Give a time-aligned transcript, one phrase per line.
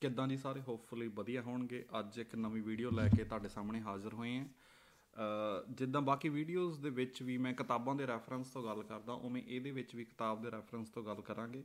[0.00, 4.14] ਕਿੱਦਾਂ ਜੀ ਸਾਰੇ ਹੋਪਫੁਲੀ ਵਧੀਆ ਹੋਣਗੇ। ਅੱਜ ਇੱਕ ਨਵੀਂ ਵੀਡੀਓ ਲੈ ਕੇ ਤੁਹਾਡੇ ਸਾਹਮਣੇ ਹਾਜ਼ਰ
[4.14, 8.82] ਹੋਏ ਹਾਂ। ਅ, ਜਿੱਦਾਂ ਬਾਕੀ ਵੀਡੀਓਜ਼ ਦੇ ਵਿੱਚ ਵੀ ਮੈਂ ਕਿਤਾਬਾਂ ਦੇ ਰੈਫਰੈਂਸ ਤੋਂ ਗੱਲ
[8.82, 11.64] ਕਰਦਾ ਉਵੇਂ ਇਹਦੇ ਵਿੱਚ ਵੀ ਕਿਤਾਬ ਦੇ ਰੈਫਰੈਂਸ ਤੋਂ ਗੱਲ ਕਰਾਂਗੇ।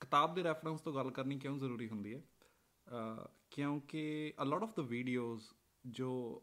[0.00, 2.22] ਕਿਤਾਬ ਦੇ ਰੈਫਰੈਂਸ ਤੋਂ ਗੱਲ ਕਰਨੀ ਕਿਉਂ ਜ਼ਰੂਰੀ ਹੁੰਦੀ ਹੈ?
[2.86, 5.42] ਅ, ਕਿਉਂਕਿ a lot of the videos
[5.86, 6.42] ਜੋ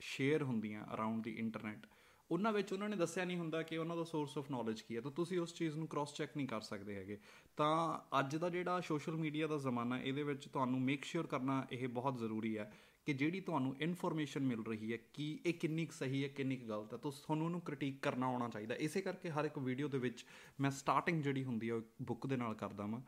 [0.00, 1.86] ਸ਼ੇਅਰ ਹੁੰਦੀਆਂ ਅਰਾਊਂਡ ਦੀ ਇੰਟਰਨੈਟ
[2.30, 5.00] ਉਹਨਾਂ ਵਿੱਚ ਉਹਨਾਂ ਨੇ ਦੱਸਿਆ ਨਹੀਂ ਹੁੰਦਾ ਕਿ ਉਹਨਾਂ ਦਾ ਸੋਰਸ ਆਫ ਨੌਲੇਜ ਕੀ ਹੈ।
[5.00, 7.18] ਤਾਂ ਤੁਸੀਂ ਉਸ ਚੀਜ਼ ਨੂੰ ਕ੍ਰਾਸ ਚੈੱਕ ਨਹੀਂ ਕਰ ਸਕਦੇ ਹੈਗੇ।
[7.56, 11.88] ਤਾਂ ਅੱਜ ਦਾ ਜਿਹੜਾ ਸੋਸ਼ਲ ਮੀਡੀਆ ਦਾ ਜ਼ਮਾਨਾ ਇਹਦੇ ਵਿੱਚ ਤੁਹਾਨੂੰ ਮੇਕ ਸ਼ੋਰ ਕਰਨਾ ਇਹ
[11.88, 12.72] ਬਹੁਤ ਜ਼ਰੂਰੀ ਹੈ
[13.06, 16.66] ਕਿ ਜਿਹੜੀ ਤੁਹਾਨੂੰ ਇਨਫੋਰਮੇਸ਼ਨ ਮਿਲ ਰਹੀ ਹੈ, ਕਿ ਇਹ ਕਿੰਨੀ ਕੁ ਸਹੀ ਹੈ, ਕਿੰਨੀ ਕੁ
[16.66, 19.98] ਗਲਤ ਹੈ, ਤਾਂ ਤੁਹਾਨੂੰ ਉਹਨੂੰ ਕ੍ਰਿਟੀਕ ਕਰਨਾ ਆਉਣਾ ਚਾਹੀਦਾ ਇਸੇ ਕਰਕੇ ਹਰ ਇੱਕ ਵੀਡੀਓ ਦੇ
[19.98, 20.24] ਵਿੱਚ
[20.60, 23.00] ਮੈਂ ਸਟਾਰਟਿੰਗ ਜਿਹੜੀ ਹੁੰਦੀ ਹੈ, ਉਹ ਬੁੱਕ ਦੇ ਨਾਲ ਕਰਦਾ ਵਾਂ।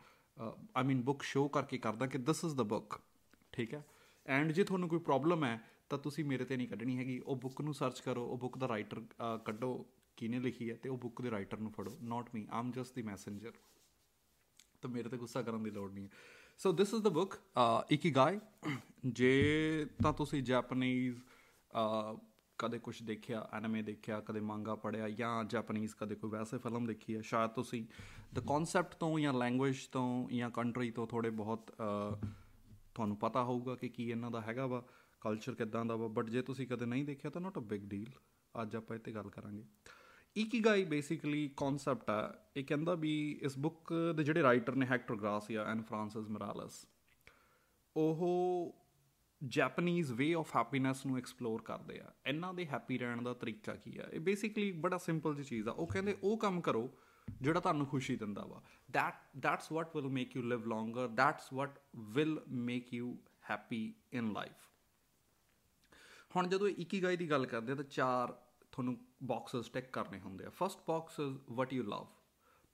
[0.76, 3.00] ਆਈ ਮੀਨ ਬੁੱਕ ਸ਼ੋਅ ਕਰਕੇ ਕਰਦਾ ਕਿ ਦਿਸ ਇਜ਼ ਦਾ ਬੁੱਕ
[3.52, 3.84] ਠੀਕ ਹੈ?
[4.26, 7.60] ਐਂਡ ਜੇ ਤੁਹਾਨੂੰ ਕੋਈ ਪ੍ਰੋਬਲਮ ਹੈ ਤਾਂ ਤੁਸੀਂ ਮੇਰੇ ਤੇ ਨਹੀਂ ਕੱਢਣੀ ਹੈਗੀ। ਉਹ ਬੁੱਕ
[7.60, 9.00] ਨੂੰ ਸਰਚ ਕਰੋ ਉਹ ਬੁੱਕ ਦਾ ਰਾਈਟਰ
[9.44, 12.94] ਕੱਢੋ ਕਿਹਨੇ ਲਿਖੀ ਹੈ ਤੇ ਉਹ ਬੁੱਕ ਦੇ ਰਾਈਟਰ ਨੂੰ ਫੜੋ ਨਾਟ ਮੀ ਆਮ ਜਸਟ
[12.94, 13.52] ਦੀ ਮੈਸੇਂਜਰ
[14.82, 16.10] ਤਾਂ ਮੇਰੇ ਤੇ ਗੁੱਸਾ ਕਰਨ ਦੀ ਲੋੜ ਨਹੀਂ ਹੈ।
[16.58, 17.34] ਸੋ ਦਿਸ ਇਜ਼ ਦਾ ਬੁੱਕ
[17.90, 18.38] ਇਕੀਗਾਈ
[19.06, 21.18] ਜੇ ਤਾਂ ਤੁਸੀਂ ਜਾਪਨੀਜ਼
[22.58, 27.16] ਕਦੇ ਕੁਝ ਦੇਖਿਆ ਐਨੀਮੇ ਦੇਖਿਆ ਕਦੇ ਮੰਗਾ ਪੜਿਆ ਜਾਂ ਜਾਪਨੀਜ਼ ਕਦੇ ਕੋਈ ਵੈਸੇ ਫਿਲਮ ਦੇਖੀ
[27.16, 27.84] ਹੈ ਸ਼ਾਇਦ ਤੁਸੀਂ
[28.34, 32.26] ਦ ਕਨਸੈਪਟ ਤੋਂ ਜਾਂ ਲੈਂਗੁਏਜ ਤੋਂ ਜਾਂ ਕੰਟਰੀ ਤੋਂ ਥੋੜੇ ਬਹੁਤ ਅਹ,
[32.94, 34.82] ਤੁਹਾਨੂੰ ਪਤਾ ਹੋਊਗਾ ਕਿ ਕੀ ਇਹਨਾਂ ਦਾ ਹੈਗਾ ਵਾ।
[35.20, 36.08] ਕਲਚਰ ਕਿੱਦਾਂ ਦਾ ਵਾ?
[36.08, 38.10] ਬਟ ਜੇ ਤੁਸੀਂ ਕਦੇ ਨਹੀਂ ਦੇਖਿਆ ਤਾਂ ਨਾਟ ਅ ਬਿਗ ਡੀਲ
[38.62, 39.64] ਅੱਜ ਆਪਾਂ ਇਹ ਤੇ ਗੱਲ ਕਰਾਂਗੇ।
[40.36, 45.64] ਇਕੀਗਾਈ ਬੇਸਿਕਲੀ ਕਨਸੈਪਟ ਆ। ਇਹ ਕਹਿੰਦਾ ਵੀ ਇਸ ਬੁੱਕ ਦੇ ਜਿਹੜੇ ਰਾਈਟਰ ਨੇ Hector Garcia
[45.64, 46.86] and Francis Miralles
[47.96, 48.78] ਉਹ
[49.46, 53.98] ਜੈਪਨੀਜ਼ ਵੇ ਆਫ ਹੈਪੀਨੈਸ ਨੂੰ ਐਕਸਪਲੋਰ ਕਰਦੇ ਆ। ਇਹਨਾਂ ਦੇ ਹੈਪੀ ਰਹਿਣ ਦਾ ਤਰੀਕਾ ਕੀ
[53.98, 54.08] ਆ?
[54.12, 56.90] ਇਹ ਬੇਸਿਕਲੀ ਬੜਾ ਸਿੰਪਲ ਜਿਹੀ ਚੀਜ਼ ਆ। ਉਹ ਕਹਿੰਦੇ, ਉਹ ਕੰਮ ਕਰੋ
[57.40, 58.62] ਜਿਹੜਾ ਤੁਹਾਨੂੰ ਖੁਸ਼ੀ ਦਿੰਦਾ ਵਾ।
[58.96, 61.08] That, that's what will make you live longer.
[61.12, 61.70] That's what
[62.16, 62.36] will
[62.68, 63.12] make you
[63.52, 63.84] happy
[64.20, 64.68] in life
[66.36, 68.32] ਹੁਣ ਜਦੋਂ ਇਕੀਗਾਈ ਦੀ ਗੱਲ ਕਰਦੇ ਆ ਤਾਂ ਚਾਰ
[68.72, 72.06] ਤੁਹਾਨੂੰ ਬਾਕਸਸ ਟਿਕ ਕਰਨੇ ਹੁੰਦੇ ਆ। First box is what you love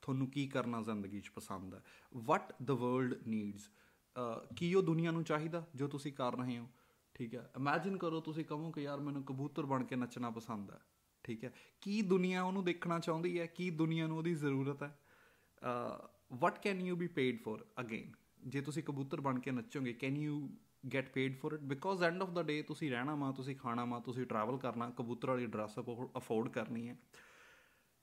[0.01, 1.81] ਤੁਹਾਨੂੰ ਕੀ ਕਰਨਾ ਜ਼ਿੰਦਗੀ 'ਚ ਪਸੰਦ ਹੈ
[2.29, 3.69] what the world needs
[4.15, 6.67] ਅਹ ਕੀ ਉਹ ਦੁਨੀਆ ਨੂੰ ਚਾਹੀਦਾ ਜੋ ਤੁਸੀਂ ਕਰ ਰਹੇ ਹੋ?
[7.13, 10.79] ਠੀਕ ਹੈ ਇਮੇਜਿਨ ਕਰੋ ਤੁਸੀਂ ਕਹੋ ਕਿ ਯਾਰ ਮੈਨੂੰ ਕਬੂਤਰ ਬਣ ਕੇ ਨੱਚਣਾ ਪਸੰਦ ਹੈ
[11.23, 11.51] ਠੀਕ ਹੈ
[11.81, 13.45] ਕੀ ਦੁਨੀਆ ਉਹਨੂੰ ਦੇਖਣਾ ਚਾਹੁੰਦੀ ਹੈ?
[13.45, 14.99] ਕੀ ਦੁਨੀਆ ਨੂੰ ਉਹਦੀ ਜ਼ਰੂਰਤ ਹੈ?
[16.33, 18.11] What can you be paid for again
[18.47, 20.49] ਜੇ ਤੁਸੀਂ ਕਬੂਤਰ ਬਣ ਕੇ ਨੱਚੋਗੇ can you
[20.93, 23.99] get paid for it because end of the day ਤੁਸੀਂ ਰਹਿਣਾ ਮਾ ਤੁਸੀਂ ਖਾਣਾ ਮਾ
[23.99, 25.79] ਤੁਸੀਂ ਟਰੈਵਲ ਕਰਨਾ, ਕਬੂਤਰ ਵਾਲੀ ਡਰੈਸ
[26.17, 26.97] ਅਫੋਰਡ ਕਰਨੀ ਹੈ।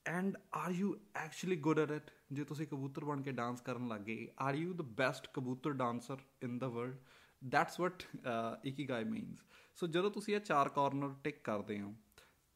[0.05, 4.17] And are you actually good at it ਜੇ ਤੁਸੀਂ ਕਬੂਤਰ ਬਣ ਕੇ ਡਾਂਸ ਕਰਨ ਲੱਗੇ
[4.41, 6.95] ਆਰ ਯੂ ਦ ਬੈਸਟ ਕਬੂਤਰ dancer in the world
[7.41, 8.03] that's what
[8.65, 9.45] ikigai means
[9.77, 11.93] so ਜਦੋਂ ਤੁਸੀਂ ਇਹ ਚਾਰ ਕਾਰਨਰ ਟਿਕ ਕਰਦੇ ਹੋ,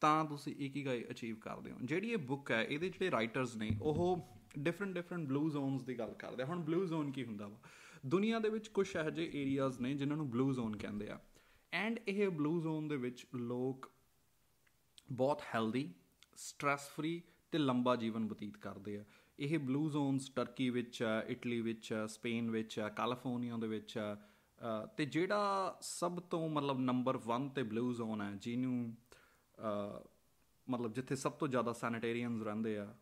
[0.01, 4.27] ਤਾਂ ਤੁਸੀਂ ਇਕੀਗਾਈ ਅਚੀਵ ਕਰਦੇ ਹੋ। ਜਿਹੜੀ ਇਹ ਬੁੱਕ ਹੈ, ਇਹਦੇ ਜਿਹੜੇ ਰਾਈਟਰਸ ਨੇ, ਉਹ
[4.59, 7.57] ਡਿਫਰੈਂਟ ਡਿਫਰੈਂਟ ਬਲੂ ਜ਼ੋਨਸ ਦੀ ਗੱਲ ਕਰਦੇ ਆ। ਹੁਣ ਬਲੂ ਜ਼ੋਨ ਕੀ ਹੁੰਦਾ ਵਾ?
[8.07, 11.19] ਦੁਨੀਆ ਦੇ ਵਿੱਚ ਕੁਝ ਇਹੋ ਜਿਹੇ ਏਰੀਆਜ਼ ਨੇ ਜਿਨ੍ਹਾਂ ਨੂੰ ਬਲੂ ਜ਼ੋਨ ਕਹਿੰਦੇ ਆ।
[11.73, 13.91] ਐਂਡ ਇਹ ਬਲੂ ਜ਼ੋਨ ਦੇ ਵਿੱਚ ਲੋਕ
[15.11, 15.93] ਬਹੁਤ ਹੈਲਦੀ
[16.35, 19.03] ਸਟ्रेस ਫਰੀ ਤੇ ਲੰਬਾ ਜੀਵਨ ਬਤੀਤ ਕਰਦੇ ਆ।
[19.39, 23.97] ਇਹ ਬਲੂ ਜ਼ੋਨਸ ਟਰਕੀ ਵਿੱਚ ਆ ਇਟਲੀ ਵਿੱਚ ਆ ਸਪੇਨ ਵਿੱਚ ਆ ਕੈਲੀਫੋਰਨੀਆ ਦੇ ਵਿੱਚ
[23.97, 28.95] ਆ ਅ, ਤੇ ਜਿਹੜਾ ਸਭ ਤੋਂ ਮਤਲਬ ਨੰਬਰ 1 ਤੇ ਬਲੂ ਜ਼ੋਨ ਹੈ ਜਿਹਨੂੰ
[29.57, 30.03] ਅ,
[30.69, 32.95] ਮਤਲਬ ਜਿੱਥੇ ਸਭ ਤੋਂ ਜ਼ਿਆਦਾ ਸੈਨੀਟੇਰੀਅਨਸ ਰਹਿੰਦੇ ਆ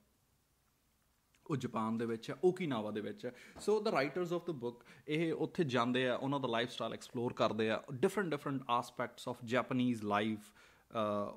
[1.50, 4.84] ਉਹ ਜਾਪਾਨ ਦੇ ਵਿੱਚ ਹੈ, ਓਕੀਨਾਵਾ ਦੇ ਵਿੱਚ ਹੈ। So the writers of the book
[5.08, 9.44] ਇਹ ਉੱਥੇ ਜਾਂਦੇ ਆ, ਉਹਨਾਂ ਦਾ ਲਾਈਫ ਸਟਾਈਲ ਐਕਸਪਲੋਰ ਕਰਦੇ ਆ। Different different aspects of
[9.46, 10.52] Japanese life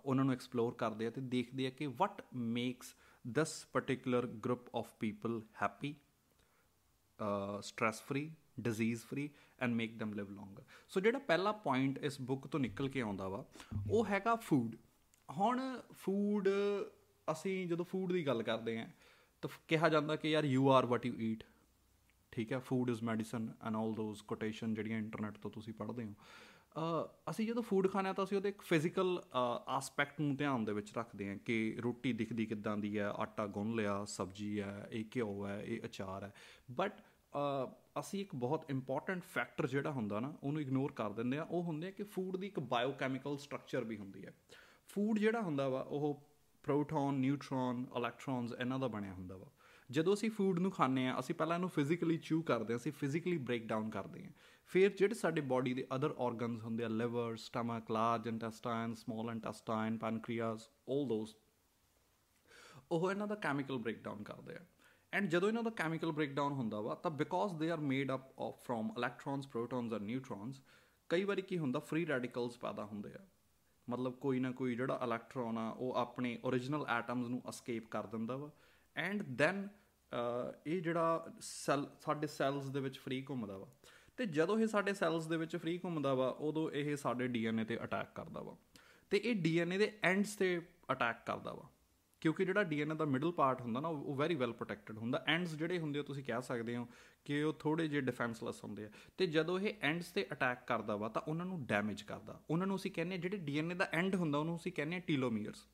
[0.04, 4.92] ਉਹਨਾਂ ਨੂੰ ਐਕਸਪਲੋਰ ਕਰਦੇ ਆ ਤੇ ਦੇਖਦੇ ਆ ਕਿ what makes this particular group of
[5.00, 5.94] people happy
[7.62, 8.30] stress free
[8.60, 9.28] disease free
[9.60, 10.62] and make them live longer.
[10.88, 13.44] So ਜਿਹੜਾ ਪਹਿਲਾ ਪੁਆਇੰਟ ਇਸ ਬੁੱਕ ਤੋਂ ਨਿਕਲ ਕੇ ਆਉਂਦਾ ਵਾ,
[13.90, 14.76] ਉਹ ਹੈਗਾ ਫੂਡ
[15.28, 15.60] ਹੁਣ
[15.92, 16.48] ਫੂਡ
[17.28, 18.86] ਅਸੀਂ ਜਦੋਂ ਫੂਡ ਦੀ ਗੱਲ ਕਰਦੇ ਆਂ
[19.42, 21.44] ਤਾਂ ਕਿਹਾ ਜਾਂਦਾ ਕਿ ਯਾਰ you are what you eat
[22.32, 26.12] ਠੀਕ ਹੈ food is medicine and all those quotation ਜਿਹੜੀਆਂ ਇੰਟਰਨੈਟ ਤੋਂ ਤੁਸੀਂ ਪੜ੍ਹਦੇ ਹੋ।
[26.12, 29.22] ਅ, ਅਸੀਂ ਜਦੋਂ ਫੂਡ ਖਾਣਾ ਤਾਂ ਅਸੀਂ ਉਹਦੇ ਇੱਕ ਫਿਜ਼ੀਕਲ
[29.68, 33.74] ਆਸਪੈਕਟ ਨੂੰ ਧਿਆਨ ਦੇ ਵਿੱਚ ਰੱਖਦੇ ਹਾਂ ਕਿ ਰੋਟੀ ਦਿਖਦੀ ਕਿੱਦਾਂ ਦੀ ਹੈ ਆਟਾ ਗੁੰਨ
[33.74, 36.32] ਲਿਆ ਸਬਜ਼ੀ ਹੈ ਇਹ ਘਿਓ ਹੈ ਇਹ ਅਚਾਰ ਹੈ।
[36.70, 37.00] ਬਟ
[38.00, 41.88] ਅਸੀਂ ਇੱਕ ਬਹੁਤ ਇੰਪੋਰਟੈਂਟ ਫੈਕਟਰ ਜਿਹੜਾ ਹੁੰਦਾ ਨਾ ਉਹਨੂੰ ਇਗਨੋਰ ਕਰ ਦਿੰਦੇ ਆ ਉਹ ਹੁੰਦੇ
[41.88, 44.32] ਆ ਕਿ ਫੂਡ ਦੀ ਇੱਕ ਬਾਇਓਕੈਮੀਕਲ ਸਟਰਕਚਰ ਵੀ ਹੁੰਦੀ ਹੈ।
[44.88, 46.27] ਫੂਡ ਜਿਹੜਾ ਹੁੰਦਾ ਵਾ ਉਹ
[46.68, 49.50] ਪ੍ਰੋਟੋਨ, ਨਿਊਟ੍ਰੋਨ, ਇਲੈਕਟ੍ਰੋਨਸ, ਇਹਨਾਂ ਦਾ ਬਣਿਆ ਹੁੰਦਾ ਵਾ।
[49.90, 53.36] ਜਦੋਂ ਅਸੀਂ ਫੂਡ ਨੂੰ ਖਾਂਦੇ ਆ ਅਸੀਂ ਪਹਿਲਾਂ ਇਹਨੂੰ ਫਿਜ਼ੀਕਲੀ ਚੂ ਕਰਦੇ ਆ ਅਸੀਂ ਫਿਜ਼ੀਕਲੀ
[53.38, 54.30] ਬ੍ਰੇਕ ਡਾਊਨ ਕਰਦੇ ਆ
[54.70, 59.96] ਫਿਰ ਜਿਹੜੇ ਸਾਡੇ ਬਾਡੀ ਦੇ ਅਦਰ ਆਰਗਨਸ ਹੁੰਦੇ ਆ liver stomach large intestine small intestine
[59.98, 61.34] pancreas 올 those
[62.90, 64.64] ਉਹ ਇਹਨਾਂ ਦਾ ਕੈਮੀਕਲ ਬ੍ਰੇਕਡਾਊਨ ਕਰਦੇ ਆ।
[65.12, 68.62] ਐਂਡ ਜਦੋਂ ਇਹਨਾਂ ਦਾ ਕੈਮੀਕਲ ਬ੍ਰੇਕਡਾਊਨ ਹੁੰਦਾ ਵਾ, ਤਾਂ because they are made up of
[68.64, 70.62] from electrons protons and neutrons
[71.10, 73.26] ਕਈ ਵਾਰੀ ਕੀ ਹੁੰਦਾ ਫ੍ਰੀ ਰੈਡੀਕਲਸ ਪੈਦਾ ਹੁੰਦੇ ਆ।
[73.88, 78.36] ਮਤਲਬ ਕੋਈ ਨਾ ਕੋਈ ਜਿਹੜਾ ਇਲੈਕਟ੍ਰੋਨ ਆ, ਉਹ ਆਪਣੇ origignal ਐਟਮਸ ਨੂੰ ਅਸਕੇਪ ਕਰ ਦਿੰਦਾ
[78.36, 78.50] ਵਾ।
[78.96, 79.68] ਐਂਡ ਦੈਨ
[80.66, 83.66] ਇਹ ਜਿਹੜਾ ਸੈਲ ਸਾਡੇ ਸੈਲਸ ਦੇ ਵਿੱਚ ਫ੍ਰੀ ਘੁੰਮਦਾ ਵਾ।
[84.16, 87.78] ਤੇ ਜਦੋਂ ਇਹ ਸਾਡੇ ਸੈਲਸ ਦੇ ਵਿੱਚ ਫ੍ਰੀ ਘੁੰਮਦਾ ਵਾ, ਉਦੋਂ ਇਹ ਸਾਡੇ ਡੀਐਨਏ ਤੇ
[87.84, 88.56] ਅਟੈਕ ਕਰਦਾ ਵਾ।
[89.10, 91.68] ਤੇ ਇਹ ਡੀਐਨਏ ਦੇ ਐਂਡਸ ਤੇ ਅਟੈਕ ਕਰਦਾ ਵਾ।
[92.20, 95.78] ਕਿਉਂਕਿ ਜਿਹੜਾ ਡੀਐਨਏ ਦਾ ਮਿਡਲ ਪਾਰਟ ਹੁੰਦਾ ਨਾ, ਉਹ ਵੈਰੀ ਵੈਲ ਪ੍ਰੋਟੈਕਟਡ ਹੁੰਦਾ। ਐਂਡਸ ਜਿਹੜੇ
[95.78, 96.88] ਹੁੰਦੇ ਆ, ਤੁਸੀਂ ਕਹਿ ਸਕਦੇ ਹੋ
[97.24, 101.08] ਕਿ ਉਹ ਥੋੜੇ ਜਿਹੇ ਡਿਫੈਂਸਲੈਸ ਹੁੰਦੇ ਆ। ਤੇ ਜਦੋਂ ਇਹ ਐਂਡਸ ਤੇ ਅਟੈਕ ਕਰਦਾ ਵਾ,
[101.08, 104.38] ਤਾਂ ਉਹਨਾਂ ਨੂੰ ਡੈਮੇਜ ਕਰਦਾ। ਉਹਨਾਂ ਨੂੰ ਅਸੀਂ ਕਹਿੰਦੇ ਆ, ਜਿਹੜੇ ਡੀਐਨਏ ਦਾ ਐਂਡ ਹੁੰਦਾ,
[104.38, 105.66] ਉਹਨੂੰ ਅਸੀਂ ਕਹਿੰਦੇ ਆ ਟੀਲੋਮੀਅਰਸ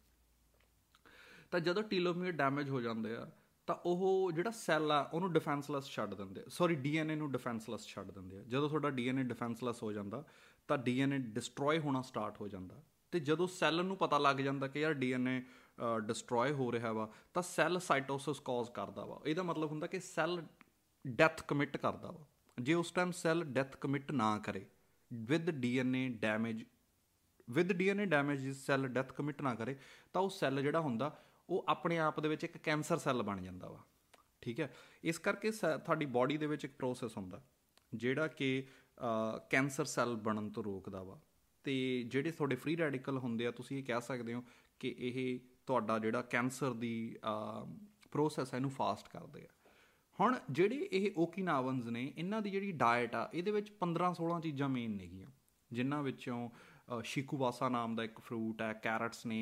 [1.50, 3.30] ਤਾਂ ਜਦੋਂ ਟੀਲੋਮੀਅਰ ਡੈਮੇਜ ਹੋ ਜਾਂਦੇ ਆ,
[3.66, 8.10] ਤਾਂ ਉਹ ਜਿਹੜਾ ਸੈੱਲ ਆ, ਉਹਨੂੰ ਡਿਫੈਂਸਲੈਸ ਛੱਡ ਦਿੰਦੇ ਆ। ਸੌਰੀ ਡੀਐਨਏ ਨੂੰ ਡਿਫੈਂਸਲੈਸ ਛੱਡ
[8.10, 10.24] ਦਿੰਦੇ ਆ। ਜਦੋਂ ਤੁਹਾਡਾ ਡੀਐਨਏ ਡਿਫੈਂਸਲੈਸ ਹੋ ਜਾਂਦਾ,
[10.68, 12.82] ਤਾਂ ਡੀਐਨਏ ਡਿਸਟਰੋਏ ਹੋਣਾ ਸਟਾਰਟ ਹੋ ਜਾਂਦਾ।
[13.12, 15.42] ਤੇ ਜਦੋਂ ਸੈੱਲ ਨੂੰ ਪਤਾ ਲੱਗ ਜਾਂਦਾ ਕਿ ਯਾਰ ਡੀਐਨਏ
[16.00, 20.42] ਡਿਸਟਰੋਏ ਹੋ ਰਿਹਾ ਵਾ, ਤਾਂ ਸੈੱਲ ਸਾਈਟੋਸਿਸ ਕਾਜ਼ ਕਰਦਾ ਵਾ। ਇਹਦਾ ਮਤਲਬ ਹੁੰਦਾ ਕਿ ਸੈੱਲ
[21.04, 22.24] ਡੈਥ ਕਮਿਟ ਕਰਦਾ ਵਾ।
[22.58, 24.64] ਜੇ ਉਸ ਟਾਈਮ ਸੈੱਲ ਡੈਥ ਕਮਿਟ ਨਾ ਕਰੇ
[25.10, 26.64] with DNA damage
[27.48, 29.76] with DNA damage cell death commit ਨਾ ਕਰੇ,
[30.12, 31.16] ਤਾਂ ਉਹ ਸੈੱਲ ਜਿਹੜਾ ਹੁੰਦਾ,
[31.48, 33.82] ਉਹ ਆਪਣੇ ਆਪ ਦੇ ਵਿੱਚ ਇੱਕ ਕੈਂਸਰ ਸੈੱਲ ਬਣ ਜਾਂਦਾ ਵਾ।
[34.42, 34.72] ਠੀਕ ਹੈ?
[35.04, 37.42] ਇਸ ਕਰਕੇ ਤੁਹਾਡੀ ਬਾਡੀ ਦੇ ਵਿੱਚ ਇੱਕ ਪ੍ਰੋਸੈਸ ਹੁੰਦਾ,
[37.92, 38.66] ਜਿਹੜਾ ਕਿ
[39.50, 41.18] ਕੈਂਸਰ ਸੈੱਲ ਬਣਨ ਤੋਂ ਰੋਕਦਾ ਵਾ।
[41.64, 44.44] ਤੇ ਜਿਹੜੇ ਤੁਹਾਡੇ ਫ੍ਰੀ ਰੈਡੀਕਲ ਹੁੰਦੇ ਆ, ਤੁਸੀਂ ਇਹ ਕਹਿ ਸਕਦੇ ਹੋ
[44.80, 46.94] ਕਿ ਇਹ ਤੁਹਾਡਾ ਜਿਹੜਾ ਕੈਂਸਰ ਦੀ
[48.12, 49.52] ਪ੍ਰੋਸੈਸ ਹੈ ਇਹਨੂੰ ਫਾਸਟ ਕਰਦੇ ਆ।
[50.18, 54.68] ਹੁਣ ਜਿਹੜੇ ਇਹ ਓਕੀਨਾਵਨਸ ਨੇ, ਇਹਨਾਂ ਦੀ ਜਿਹੜੀ ਡਾਈਟ ਆ, ਇਹਦੇ ਵਿੱਚ 15 16 ਚੀਜ਼ਾਂ
[54.68, 55.30] ਮੇਨ ਨੇਗੀਆਂ।
[55.70, 56.48] ਜਿਨ੍ਹਾਂ ਵਿੱਚੋਂ
[57.04, 59.40] ਸ਼ਿਕੂਵਾਸਾ ਨਾਮ ਦਾ ਇੱਕ ਫਰੂਟ ਹੈ ਕੈਰਟਸ ਨੇ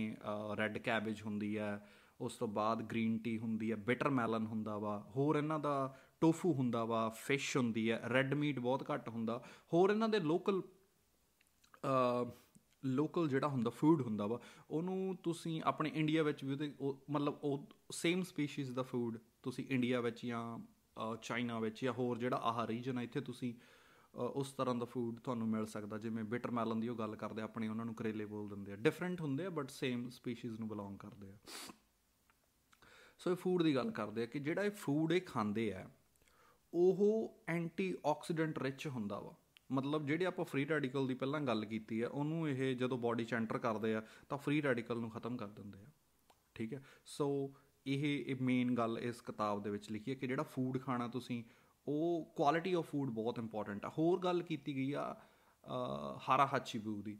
[0.58, 1.72] ਰੈੱਡ ਕੈਬੇਜ ਹੁੰਦੀ ਹੈ
[2.20, 6.52] ਉਸ ਤੋਂ ਬਾਅਦ ਗ੍ਰੀਨ ਟੀ ਹੁੰਦੀ ਹੈ ਬਿਟਰ ਮੈਲਨ ਹੁੰਦਾ ਵਾ, ਹੋਰ ਇਹਨਾਂ ਦਾ ਟੋਫੂ
[6.54, 9.42] ਹੁੰਦਾ ਵਾ ਫਿਸ਼ ਹੁੰਦੀ ਹੈ ਰੈੱਡ ਮੀਟ ਬਹੁਤ ਘੱਟ ਹੁੰਦਾ।
[9.72, 10.62] ਹੋਰ ਇਹਨਾਂ ਦੇ ਲੋਕਲ
[12.84, 14.40] ਲੋਕਲ ਜਿਹੜਾ ਹੁੰਦਾ ਫੂਡ ਹੁੰਦਾ ਵਾ,
[14.70, 16.72] ਉਹਨੂੰ ਤੁਸੀਂ ਆਪਣੇ ਇੰਡੀਆ ਵਿੱਚ ਵੀ ਉਹਦੇ
[17.10, 20.58] ਮਤਲਬ ਉਹ ਸੇਮ ਸਪੀਸੀਜ਼ ਦਾ ਫੂਡ ਤੁਸੀਂ ਇੰਡੀਆ ਵਿੱਚ ਜਾਂ
[21.22, 23.54] ਚਾਈਨਾ ਵਿੱਚ ਜਾਂ ਹੋਰ ਜਿਹੜਾ ਆਹ ਰੀਜਨ ਹੈ ਇੱਥੇ ਤੁਸੀਂ
[24.14, 27.68] ਉਸ ਤਰ੍ਹਾਂ ਦਾ ਫੂਡ ਤੁਹਾਨੂੰ ਮਿਲ ਸਕਦਾ। ਜਿਵੇਂ ਬਿਟਰ ਮੈਲਨ ਦੀ ਉਹ ਗੱਲ ਕਰਦੇ ਆਪਣੇ
[27.68, 31.30] ਉਹਨਾਂ ਨੂੰ ਕਰੇਲੇ ਬੋਲ ਦਿੰਦੇ ਆ। ਡਿਫਰੈਂਟ ਹੁੰਦੇ ਆ ਬਟ ਸੇਮ ਸਪੀਸੀਜ਼ ਨੂੰ ਬਿਲੋਂਗ ਕਰਦੇ
[31.30, 31.36] ਆ।
[33.18, 35.88] ਸੋ ਇਹ ਫੂਡ ਦੀ ਗੱਲ ਕਰਦੇ ਆ ਕਿ ਜਿਹੜਾ ਇਹ ਫੂਡ ਇਹ ਖਾਂਦੇ ਆ,
[36.72, 39.34] ਉਹ ਐਂਟੀਆਕਸੀਡੈਂਟ ਰਿਚ ਹੁੰਦਾ ਵਾ।
[39.72, 43.34] ਮਤਲਬ ਜਿਹੜੇ ਆਪਾਂ ਫ੍ਰੀ ਰੈਡੀਕਲ ਦੀ ਪਹਿਲਾਂ ਗੱਲ ਕੀਤੀ ਹੈ ਉਹਨੂੰ ਇਹ ਜਦੋਂ ਬਾਡੀ 'ਚ
[43.34, 45.90] ਐਂਟਰ ਕਰਦੇ ਆ, ਤਾਂ ਫ੍ਰੀ ਰੈਡੀਕਲ ਨੂੰ ਖਤਮ ਕਰ ਦਿੰਦੇ ਆ।
[46.54, 46.82] ਠੀਕ ਹੈ?
[47.06, 47.54] ਸੋ
[47.86, 51.42] ਇਹ ਇਹ ਮੇਨ ਗੱਲ ਇਸ ਕਿਤਾਬ ਦੇ ਵਿੱਚ ਲਿਖੀ ਹੈ ਕਿ ਜਿਹੜਾ ਫੂਡ ਖਾਣਾ ਤੁਸੀਂ,
[51.88, 55.14] ਉਹ ਕੁਆਲਿਟੀ ਆਫ ਫੂਡ ਬਹੁਤ ਇੰਪੋਰਟੈਂਟ ਆ। ਹੋਰ ਗੱਲ ਕੀਤੀ ਗਈ ਆ
[56.28, 57.18] ਹਾਰਾ ਹਾਚੀਬੂ ਦੀ।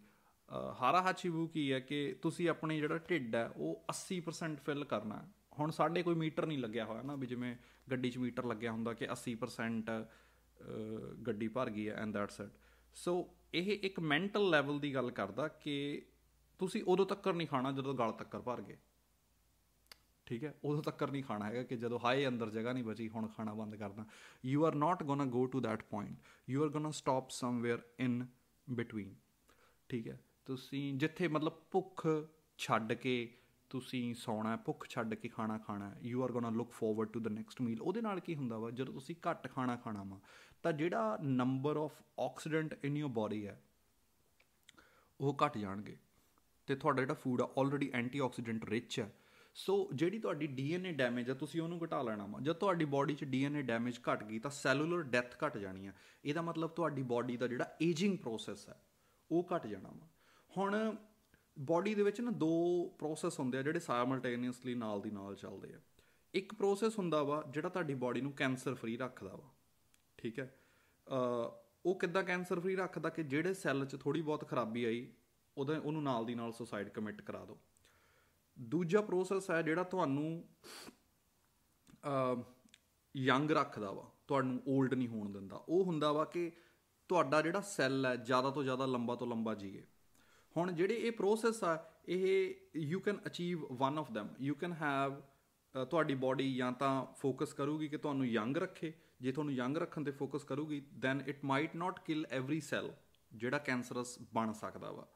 [0.81, 5.23] ਹਾਰਾ ਹਾਚੀਬੂ ਕੀ ਹੈ ਕਿ ਤੁਸੀਂ ਆਪਣੇ ਜਿਹੜਾ ਢਿੱਡ ਹੈ, ਉਹ 80% ਫਿਲ ਕਰਨਾ।
[5.59, 7.57] ਹੁਣ ਸਾਡੇ ਕੋਈ ਮੀਟਰ ਨਹੀਂ ਲੱਗਿਆ ਹੋਇਆ ਨਾ, ਵੀ ਜਿਵੇਂ
[7.91, 9.91] ਗੱਡੀ 'ਚ ਮੀਟਰ ਲੱਗਿਆ ਹੁੰਦਾ ਕਿ 80%
[11.27, 12.51] ਗੱਡੀ ਭਰ ਗਈ ਹੈ ਐਂਡ ਦੈਟਸ ਇਟ
[12.95, 16.03] ਸੋ ਇਹ ਇੱਕ ਮੈਂਟਲ ਲੈਵਲ ਦੀ ਗੱਲ ਕਰਦਾ ਕਿ
[16.59, 18.77] ਤੁਸੀਂ ਉਦੋਂ ਤੱਕ ਨਹੀਂ ਖਾਣਾ ਜਦੋਂ ਗਲ ਤੱਕ ਭਰ ਗਏ।
[20.27, 20.55] ਠੀਕ ਹੈ?
[20.65, 23.77] ਉਦੋਂ ਤੱਕ ਨਹੀਂ ਖਾਣਾ ਹੈਗਾ ਕਿ ਜਦੋਂ ਹਾਏ ਅੰਦਰ ਜਗ੍ਹਾ ਨਹੀਂ ਬਚੀ, ਹੁਣ ਖਾਣਾ ਬੰਦ
[23.77, 24.05] ਕਰਦਾ
[24.45, 26.19] you are not gonna go to that point
[26.51, 28.27] you are gonna stop somewhere in
[28.71, 29.15] between
[29.89, 30.21] ਠੀਕ ਹੈ?
[30.47, 32.07] ਤੁਸੀਂ ਜਿੱਥੇ ਮਤਲਬ ਭੁੱਖ
[32.59, 33.35] ਛੱਡ ਕੇ
[33.71, 37.61] ਤੁਸੀਂ ਸੌਣਾ ਭੁੱਖ ਛੱਡ ਕੇ ਖਾਣਾ ਖਾਣਾ you are gonna look forward to the next
[37.61, 38.71] meal ਉਹਦੇ ਨਾਲ ਕੀ ਹੁੰਦਾ ਵਾ?
[38.71, 40.21] ਜਦੋਂ ਤੁਸੀਂ ਘੱਟ ਖਾਣਾ ਖਾਣਾ ਵਾ
[40.65, 43.61] ਤਾਂ ਜਿਹੜਾ number of oxidant in your body ਹੈ,
[45.21, 45.97] ਉਹ ਘਟ ਜਾਣਗੇ।
[46.69, 49.11] ਤੇ ਤੁਹਾਡਾ ਜਿਹੜਾ ਫੂਡ ਆ ਆਲਰੇਡੀ ਐਂਟੀਆਕਸੀਡੈਂਟ ਰਿਚ ਹੈ।
[49.57, 53.25] ਸੋ ਜਿਹੜੀ ਤੁਹਾਡੀ ਡੀਐਨਏ ਡੈਮੇਜ ਆ, ਤੁਸੀਂ ਉਹਨੂੰ ਘਟਾ ਲੈਣਾ ਵਾ। ਜਦ ਤੁਹਾਡੀ ਬਾਡੀ 'ਚ
[53.25, 55.93] ਡੀਐਨਏ ਡੈਮੇਜ ਘਟ ਗਈ, ਤਾਂ ਸੈਲੂਲਰ ਡੈਥ ਘਟ ਜਾਣੀ ਆ।
[56.25, 58.81] ਇਹਦਾ ਮਤਲਬ ਤੁਹਾਡੀ ਬਾਡੀ ਦਾ ਜਿਹੜਾ ਏਜਿੰਗ ਪ੍ਰੋਸੈਸ ਹੈ,
[59.31, 60.09] ਉਹ ਘਟ ਜਾਣਾ ਵਾ।
[60.51, 60.97] ਹੁਣ
[61.57, 65.81] ਬਾਡੀ ਦੇ ਵਿੱਚ ਨਾ ਦੋ ਪ੍ਰੋਸੈਸ ਹੁੰਦੇ ਆ, ਜਿਹੜੇ ਸਾਈਮਲਟੇਨੀਅਸਲੀ ਨਾਲ ਦੀ ਨਾਲ ਚੱਲਦੇ ਆ।
[66.35, 69.52] ਇੱਕ ਪ੍ਰੋਸੈਸ ਹੁੰਦਾ ਵਾ, ਜਿਹੜਾ ਤੁਹਾਡੀ ਬਾਡੀ ਨੂੰ ਕੈਂਸਰ ਫ੍ਰੀ ਰੱਖਦਾ ਵਾ।
[70.23, 70.53] ਠੀਕ ਹੈ।
[71.87, 75.07] ਉਹ ਕਿੱਦਾਂ ਕੈਂਸਰ ਫ੍ਰੀ ਰੱਖਦਾ ਕਿ ਜਿਹੜੇ ਸੈੱਲ 'ਚ ਥੋੜੀ ਬਹੁਤ ਖਰਾਬੀ ਆਈ,
[75.57, 77.59] ਉਹਦੇ ਉਹਨੂੰ ਨਾਲ ਦੀ ਨਾਲ ਸੁਸਾਈਡ ਕਮਿਟ ਕਰਾ ਦਿਓ।
[78.57, 80.45] ਦੂਜਾ ਪ੍ਰੋਸੈਸ ਹੈ ਜਿਹੜਾ ਤੁਹਾਨੂੰ
[82.05, 82.43] ਅ
[83.15, 86.51] ਯੰਗ ਰੱਖਦਾ ਵਾ, ਤੁਹਾਨੂੰ 올ਡ ਨਹੀਂ ਹੋਣ ਦਿੰਦਾ। ਉਹ ਹੁੰਦਾ ਵਾ ਕਿ
[87.11, 89.87] ਤੁਹਾਡਾ ਜਿਹੜਾ ਸੈੱਲ ਹੈ ਜ਼ਿਆਦਾ ਤੋਂ ਜ਼ਿਆਦਾ ਲੰਬਾ ਤੋਂ ਲੰਬਾ ਜੀਏ।
[90.57, 95.21] ਹੁਣ ਜਿਹੜੇ ਇਹ ਪ੍ਰੋਸੈਸ ਆ, ਇਹ you can achieve one of them you can have
[95.91, 100.11] ਤੁਹਾਡੀ ਬਾਡੀ ਜਾਂ ਤਾਂ ਫੋਕਸ ਕਰੂਗੀ ਕਿ ਤੁਹਾਨੂੰ ਯੰਗ ਰੱਖੇ ਜੇ ਤੁਹਾਨੂੰ ਯੰਗ ਰੱਖਣ ਤੇ
[100.11, 102.93] ਫੋਕਸ ਕਰੂਗੀ then it might not kill every cell
[103.33, 105.09] ਜਿਹੜਾ ਕੈਂਸਰਸ ਬਣ ਸਕਦਾ ਵਾ।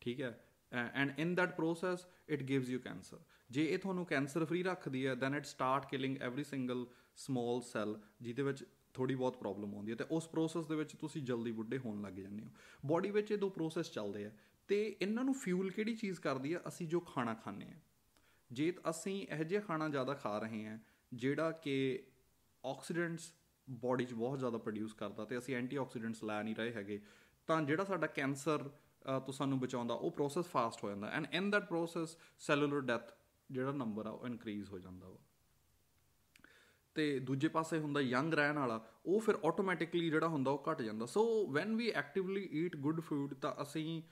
[0.00, 0.44] ਠੀਕ ਹੈ?
[0.72, 3.18] And in that process it gives you cancer
[3.50, 6.86] ਜੇ ਇਹ ਤੁਹਾਨੂੰ ਕੈਂਸਰ ਫ੍ਰੀ ਰੱਖਦੀ ਹੈ then it start killing every single
[7.16, 11.22] small cell ਜਿਹਦੇ ਵਿੱਚ ਥੋੜੀ ਬਹੁਤ ਪ੍ਰੋਬਲਮ ਆਉਂਦੀ ਹੈ ਤੇ ਉਸ ਪ੍ਰੋਸੈਸ ਦੇ ਵਿੱਚ ਤੁਸੀਂ
[11.22, 12.50] ਜਲਦੀ ਬੁੱਢੇ ਹੋਣ ਲੱਗ ਜਾਂਦੇ ਹੋ।
[12.86, 14.30] ਬਾਡੀ ਵਿੱਚ ਇਹ ਦੋ ਪ੍ਰੋਸੈਸ ਚੱਲਦੇ ਆ।
[14.68, 16.60] ਤੇ ਇਹਨਾਂ ਨੂੰ ਫਿਊਲ ਕਿਹੜੀ ਚੀਜ਼ ਕਰਦੀ ਆ?
[16.68, 17.80] ਅਸੀਂ ਜੋ ਖਾਣਾ ਖਾਂਦੇ ਆ।
[18.52, 20.78] ਜੇ ਅਸੀਂ ਇਹ ਜਿਹਾ ਖਾਣਾ ਜ਼ਿਆਦਾ ਖਾ ਰਹੇ ਹਾਂ
[21.14, 22.02] ਜਿਹੜਾ ਕਿ
[22.66, 23.32] ਆਕਸੀਡੈਂਟਸ
[23.68, 27.00] ਬਾਡੀ 'ਚ ਬਹੁਤ ਜ਼ਿਆਦਾ ਪ੍ਰੋਡਿਊਸ ਕਰਦਾ ਤੇ ਅਸੀਂ ਐਂਟੀਆਕਸੀਡੈਂਟਸ ਲੈ ਨਹੀਂ ਰਹੇ ਹੈਗੇ,
[27.48, 28.68] ਤਾਂ ਜਿਹੜਾ ਸਾਡਾ ਕੈਂਸਰ
[29.26, 33.12] ਤੋਂ ਸਾਨੂੰ ਬਚਾਉਂਦਾ ਉਹ ਪ੍ਰੋਸੈਸ ਫਾਸਟ ਹੋ ਜਾਂਦਾ and in that process cellular death
[33.50, 35.16] ਜਿਹੜਾ ਨੰਬਰ ਆ ਉਹ ਇਨਕਰੀਜ਼ ਹੋ ਜਾਂਦਾ ਵਾ।
[36.96, 41.06] ਤੇ ਦੂਜੇ ਪਾਸੇ ਹੁੰਦਾ ਯੰਗ ਰਹਿਣ ਵਾਲਾ, ਉਹ ਫਿਰ ਆਟੋਮੈਟਿਕਲੀ ਜਿਹੜਾ ਹੁੰਦਾ ਉਹ ਘਟ ਜਾਂਦਾ।
[41.06, 44.02] So when we actively eat good food ਤਾਂ ਅਸੀਂ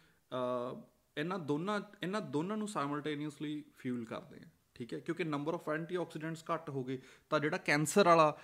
[1.16, 4.98] ਇਹਨਾਂ ਦੋਨਾਂ ਇਹਨਾਂ ਦੋਨਾਂ ਨੂੰ ਸਾਈਮਲਟੇਨੀਅਸਲੀ ਫਿਊਲ ਕਰਦੇ ਆ ਠੀਕ ਹੈ?
[4.98, 6.98] ਕਿਉਂਕਿ ਨੰਬਰ ਆਫ ਐਂਟੀਆਕਸੀਡੈਂਟਸ ਘੱਟ ਹੋ ਗਏ
[7.30, 8.36] ਤਾਂ ਜਿਹੜਾ ਕੈਂਸਰ ਵਾਲਾ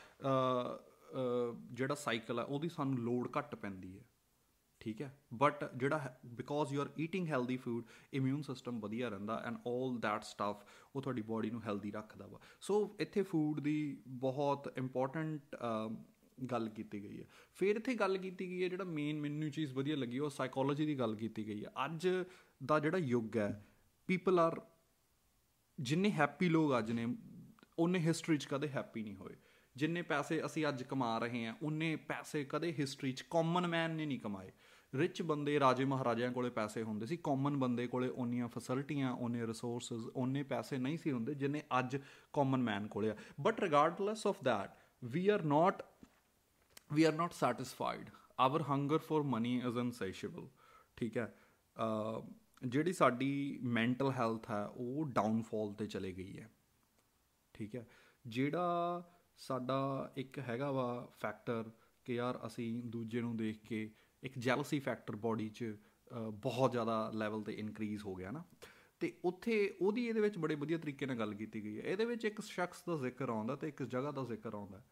[1.73, 4.05] ਜਿਹੜਾ ਸਾਈਕਲ ਆ, ਉਹਦੀ ਸਾਨੂੰ ਲੋਡ ਘੱਟ ਪੈਂਦੀ ਹੈ।
[4.81, 5.09] ਠੀਕ ਹੈ?
[5.35, 10.23] ਬਟ ਜਿਹੜਾ because you are eating healthy food immune system ਵਧੀਆ ਰਹਿੰਦਾ ਐਂਡ 올 ਦੈਟ
[10.25, 10.65] ਸਟਫ
[10.97, 15.57] ਉਹ ਤੁਹਾਡੀ ਬਾਡੀ ਨੂੰ ਹੈਲਦੀ ਰੱਖਦਾ ਵਾ। ਸੋ ਇੱਥੇ ਫੂਡ ਦੀ ਬਹੁਤ ਇੰਪੋਰਟੈਂਟ
[16.51, 19.97] ਗੱਲ ਕੀਤੀ ਗਈ ਹੈ। ਫਿਰ ਇੱਥੇ ਗੱਲ ਕੀਤੀ ਗਈ ਹੈ, ਜਿਹੜਾ ਮੇਨ ਮੈਨੂੰ ਚੀਜ਼ ਵਧੀਆ
[19.97, 22.09] ਲੱਗੀ, ਉਹ ਸਾਈਕੋਲੋਜੀ ਦੀ ਗੱਲ ਕੀਤੀ ਗਈ ਹੈ। ਅੱਜ
[22.67, 23.67] ਦਾ ਜਿਹੜਾ ਯੁੱਗ ਹੈ
[24.09, 24.61] ਪੀਪਲ ਆਰ
[25.79, 27.07] ਜਿੰਨੇ ਹੈਪੀ ਲੋਕ ਅੱਜ ਨੇ,
[27.79, 29.37] ਉਹਨੇ ਹਿਸਟਰੀ 'ਚ ਕਦੇ ਹੈਪੀ ਨਹੀਂ ਹੋਏ।
[29.77, 34.07] ਜਿੰਨੇ ਪੈਸੇ ਅਸੀਂ ਅੱਜ ਕਮਾ ਰਹੇ ਹਾਂ ਉਹਨੇ ਪੈਸੇ ਕਦੇ ਹਿਸਟਰੀ 'ਚ ਕਾਮਨ ਮੈਨ ਨੇ
[34.07, 34.51] ਨਹੀਂ ਕਮਾਏ।
[34.95, 40.09] ਰਿਚ ਬੰਦੇ ਰਾਜੇ ਮਹਾਰਾਜਿਆਂ ਕੋਲੇ ਪੈਸੇ ਹੁੰਦੇ ਸੀ ਕਾਮਨ ਬੰਦੇ ਕੋਲੇ ਓਨੀਆਂ ਫੈਸਿਲਿਟੀਆਂ ਓਨੇ ਰਿਸੋਰਸਸ
[40.17, 41.97] ਓਨੇ ਪੈਸੇ ਨਹੀਂ ਸੀ ਹੁੰਦੇ ਜਿੰਨੇ ਅੱਜ
[42.33, 44.71] ਕਾਮਨ ਮੈਨ ਕੋਲੇ ਆ। But regardless of that
[45.05, 45.83] we are not
[46.93, 48.11] we are not satisfied
[48.41, 50.49] our hunger for money is insatiable
[50.97, 51.35] ਠੀਕ ਹੈ?
[52.67, 56.51] ਜਿਹੜੀ ਸਾਡੀ ਮੈਂਟਲ ਹੈਲਥ ਹੈ, ਉਹ ਡਾਊਨਫਾਲ ਤੇ ਚਲੇ ਗਈ ਹੈ।
[57.55, 57.87] ਠੀਕ ਹੈ?
[58.27, 59.03] ਜਿਹੜਾ
[59.39, 61.71] ਸਾਡਾ ਇੱਕ ਹੈਗਾ ਵਾ ਫੈਕਟਰ
[62.05, 63.91] ਕਿ ਯਾਰ ਅਸੀਂ ਦੂਜੇ ਨੂੰ ਦੇਖ ਕੇ
[64.23, 65.75] ਇੱਕ ਜੈਲਸੀ ਫੈਕਟਰ ਬਾਡੀ 'ਚ
[66.35, 68.45] ਬਹੁਤ ਜ਼ਿਆਦਾ ਲੈਵਲ ਤੇ ਇਨਕਰੀਜ਼ ਹੋ ਗਿਆ ਨਾ।
[69.01, 72.25] ਤੇ ਉੱਥੇ ਉਹਦੀ ਇਹਦੇ ਵਿੱਚ ਬੜੇ ਵਧੀਆ ਤਰੀਕੇ ਨਾਲ ਗੱਲ ਕੀਤੀ ਗਈ ਹੈ। ਇਹਦੇ ਵਿੱਚ
[72.25, 74.83] ਇੱਕ ਸ਼ਖਸ ਦਾ ਜ਼ਿਕਰ ਆਉਂਦਾ ਤੇ ਇੱਕ ਜਗ੍ਹਾ ਦਾ ਜ਼ਿਕਰ ਆਉਂਦਾ।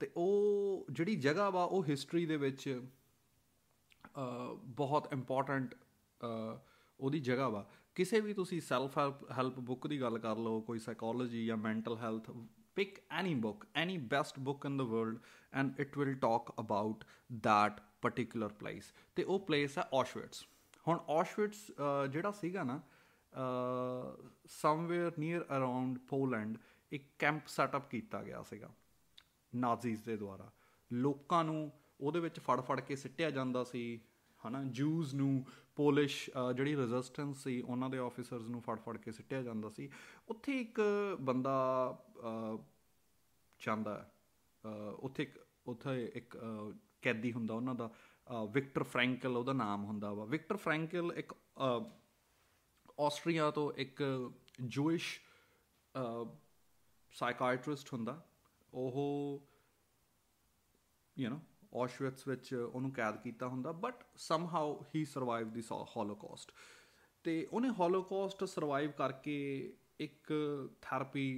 [0.00, 2.82] ਤੇ ਉਹ ਜਿਹੜੀ ਜਗ੍ਹਾ ਵਾ, ਉਹ ਹਿਸਟਰੀ ਦੇ ਵਿੱਚ
[4.76, 5.74] ਬਹੁਤ ਇੰਪੋਰਟੈਂਟ
[7.00, 8.98] ਉਹਦੀ ਜਗ੍ਹਾ ਵਾ। ਕਿਸੇ ਵੀ ਤੁਸੀਂ ਸੈਲਫ
[9.38, 12.30] ਹੈਲਪ ਬੁੱਕ ਦੀ ਗੱਲ ਕਰ ਲਓ, ਕੋਈ ਸਾਈਕੋਲੋਜੀ ਜਾਂ mental health
[12.76, 15.18] pick any book, any best book in the world,
[15.52, 17.04] and it will talk about
[17.42, 18.92] that particular place.
[19.16, 20.44] ਤੇ ਉਹ ਪਲੇਸ ਹੈ ਔਸ਼ਵਿਟਸ
[20.88, 21.70] ਹੁਣ ਔਸ਼ਵਿਟਸ
[22.10, 22.80] ਜਿਹੜਾ ਸੀਗਾ ਨਾ
[24.48, 26.56] ਸਮਵੇਅਰ ਨੀਅਰ ਅਰਾਊਂਡ ਪੋਲੈਂਡ
[26.92, 28.70] ਇੱਕ ਕੈਂਪ ਸੈਟਅਪ ਕੀਤਾ ਗਿਆ ਸੀਗਾ
[29.52, 30.50] ਨਾਜ਼ੀਜ਼ ਦੇ ਦੁਆਰਾ
[30.90, 33.82] ਲੋਕਾਂ ਨੂੰ ਉਹਦੇ ਵਿੱਚ ਫੜ ਫੜ ਕੇ ਸਿੱਟਿਆ ਜਾਂਦਾ ਸੀ
[34.48, 35.44] ਹਨਾ ਜੂਜ਼ ਨੂੰ
[35.76, 36.18] ਪੋਲਿਸ਼
[36.56, 39.88] ਜਿਹੜੀ ਰੈਜ਼ਿਸਟੈਂਸ ਸੀ, ਉਹਨਾਂ ਦੇ ਆਫੀਸਰਸ ਨੂੰ ਫੜ ਫੜ ਕੇ ਸਿੱਟਿਆ ਜਾਂਦਾ ਸੀ।
[40.28, 40.80] ਉੱਥੇ ਇੱਕ
[41.20, 41.56] ਬੰਦਾ
[43.60, 44.10] ਚਾਹੁੰਦਾ
[44.98, 46.36] ਉੱਥੇ ਇੱਕ ਉੱਥੇ ਇੱਕ
[47.02, 47.90] ਕੈਦੀ ਹੁੰਦਾ ਉਹਨਾਂ ਦਾ
[48.52, 51.34] ਵਿਕਟਰ ਫ੍ਰੈਂਕਲ ਉਹਦਾ ਨਾਮ ਹੁੰਦਾ ਵਾ। ਵਿਕਟਰ ਫ੍ਰੈਂਕਲ ਇੱਕ
[53.00, 54.02] ਆਸਟਰੀਆ ਤੋਂ ਇੱਕ
[54.66, 55.18] ਜੂਇਸ਼
[57.12, 58.20] ਸਾਈਕਾਇਟ੍ਰਿਸਟ ਹੁੰਦਾ।
[58.72, 59.48] ਉਹ
[61.16, 61.38] ਯੂ نو
[61.76, 65.62] ਔਸ਼ਵਿਟਸ ਵਿੱਚ ਉਹਨੂੰ ਕੈਦ ਕੀਤਾ ਹੁੰਦਾ but somehow he survive the
[65.96, 66.52] holocaust
[67.24, 69.36] ਤੇ ਉਹਨੇ ਹੋਲੋਕਾਸਟ ਸਰਵਾਈਵ ਕਰਕੇ
[70.00, 70.32] ਇੱਕ
[70.82, 71.28] ਥੈਰੇਪੀ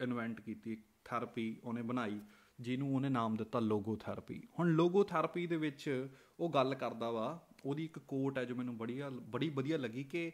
[0.00, 2.20] ਇਨਵੈਂਟ ਕੀਤੀ ਥੈਰੇਪੀ ਉਹਨੇ ਬਣਾਈ,
[2.60, 6.08] ਜਿਹਨੂੰ ਉਹਨੇ ਨਾਮ ਦਿੱਤਾ ਲੋਗੋ ਥੈਰੇਪੀ ਹੁਣ ਲੋਗੋ ਥੈਰੇਪੀ ਦੇ ਵਿੱਚ
[6.40, 10.30] ਉਹ ਗੱਲ ਕਰਦਾ ਵਾ, ਉਹਦੀ ਇੱਕ ਕੋਟ ਹੈ ਜੋ ਮੈਨੂੰ ਬੜੀ ਬੜੀ ਵਧੀਆ ਲੱਗੀ ਕਿ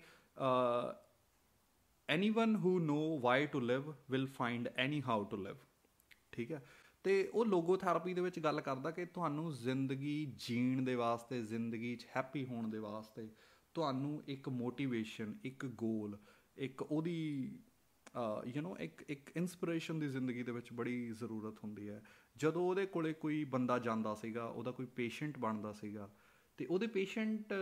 [2.09, 5.57] anyone who know why to live will find any how to live
[6.33, 6.63] ਠੀਕ ਹੈ?
[7.05, 11.97] ਤੇ ਉਹ ਲੋਗੋ ਥੈਰੇਪੀ ਦੇ ਵਿੱਚ ਗੱਲ ਕਰਦਾ ਕਿ ਤੁਹਾਨੂੰ ਜ਼ਿੰਦਗੀ ਜੀਣ ਦੇ ਵਾਸਤੇ, ਜ਼ਿੰਦਗੀ
[11.97, 13.29] 'ਚ ਹੈਪੀ ਹੋਣ ਦੇ ਵਾਸਤੇ
[13.75, 16.19] ਤੁਹਾਨੂੰ ਇੱਕ ਮੋਟੀਵੇਸ਼ਨ ਇੱਕ ਗੋਲ
[16.57, 17.59] ਇੱਕ ਉਹਦੀ
[18.47, 22.03] ਯੂ نو ਇੱਕ ਇੱਕ ਇਨਸਪੀਰੇਸ਼ਨ ਦੀ ਜ਼ਿੰਦਗੀ ਦੇ ਵਿੱਚ ਬੜੀ ਜ਼ਰੂਰਤ ਹੁੰਦੀ ਹੈ।
[22.37, 26.09] ਜਦੋਂ ਉਹਦੇ ਕੋਲੇ ਕੋਈ ਬੰਦਾ ਜਾਂਦਾ ਸੀਗਾ, ਉਹਦਾ ਕੋਈ ਪੇਸ਼ੈਂਟ ਬਣਦਾ ਸੀਗਾ,
[26.59, 27.53] ਤੇ ਉਹਦੇ ਪੇਸ਼ੈਂਟ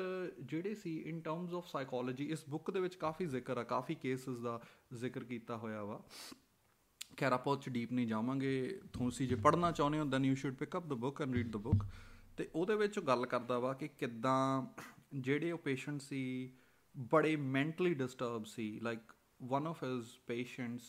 [0.41, 4.39] ਜਿਹੜੇ ਸੀ ਇਨ ਟਰਮਸ ਆਫ ਸਾਈਕੋਲੋਜੀ ਇਸ ਬੁੱਕ ਦੇ ਵਿੱਚ ਕਾਫੀ ਜ਼ਿਕਰ ਆ, ਕਾਫੀ ਕੇਸਸ
[4.39, 4.61] ਦਾ
[4.95, 6.03] ਜ਼ਿਕਰ ਕੀਤਾ ਹੋਇਆ ਵਾ।
[7.19, 10.77] ਖੈਰ ਆਪਾਂ ਚ ਡੀਪ ਨਹੀਂ ਜਾਵਾਂਗੇ। ਤੁਸੀਂ ਜੇ ਪੜ੍ਹਨਾ ਚਾਹੁੰਦੇ ਹੋ then you should pick
[10.77, 11.85] up the book and read the book
[12.37, 14.67] ਤੇ ਉਹਦੇ ਵਿੱਚ ਗੱਲ ਕਰਦਾ ਵਾ ਕਿ ਕਿੱਦਾਂ
[15.15, 16.53] ਜਿਹੜੇ ਉਹ ਪੇਸ਼ੈਂਟ ਸੀ
[16.97, 18.99] ਬੜੇ mentally disturb C. Like
[19.53, 20.83] one of his patients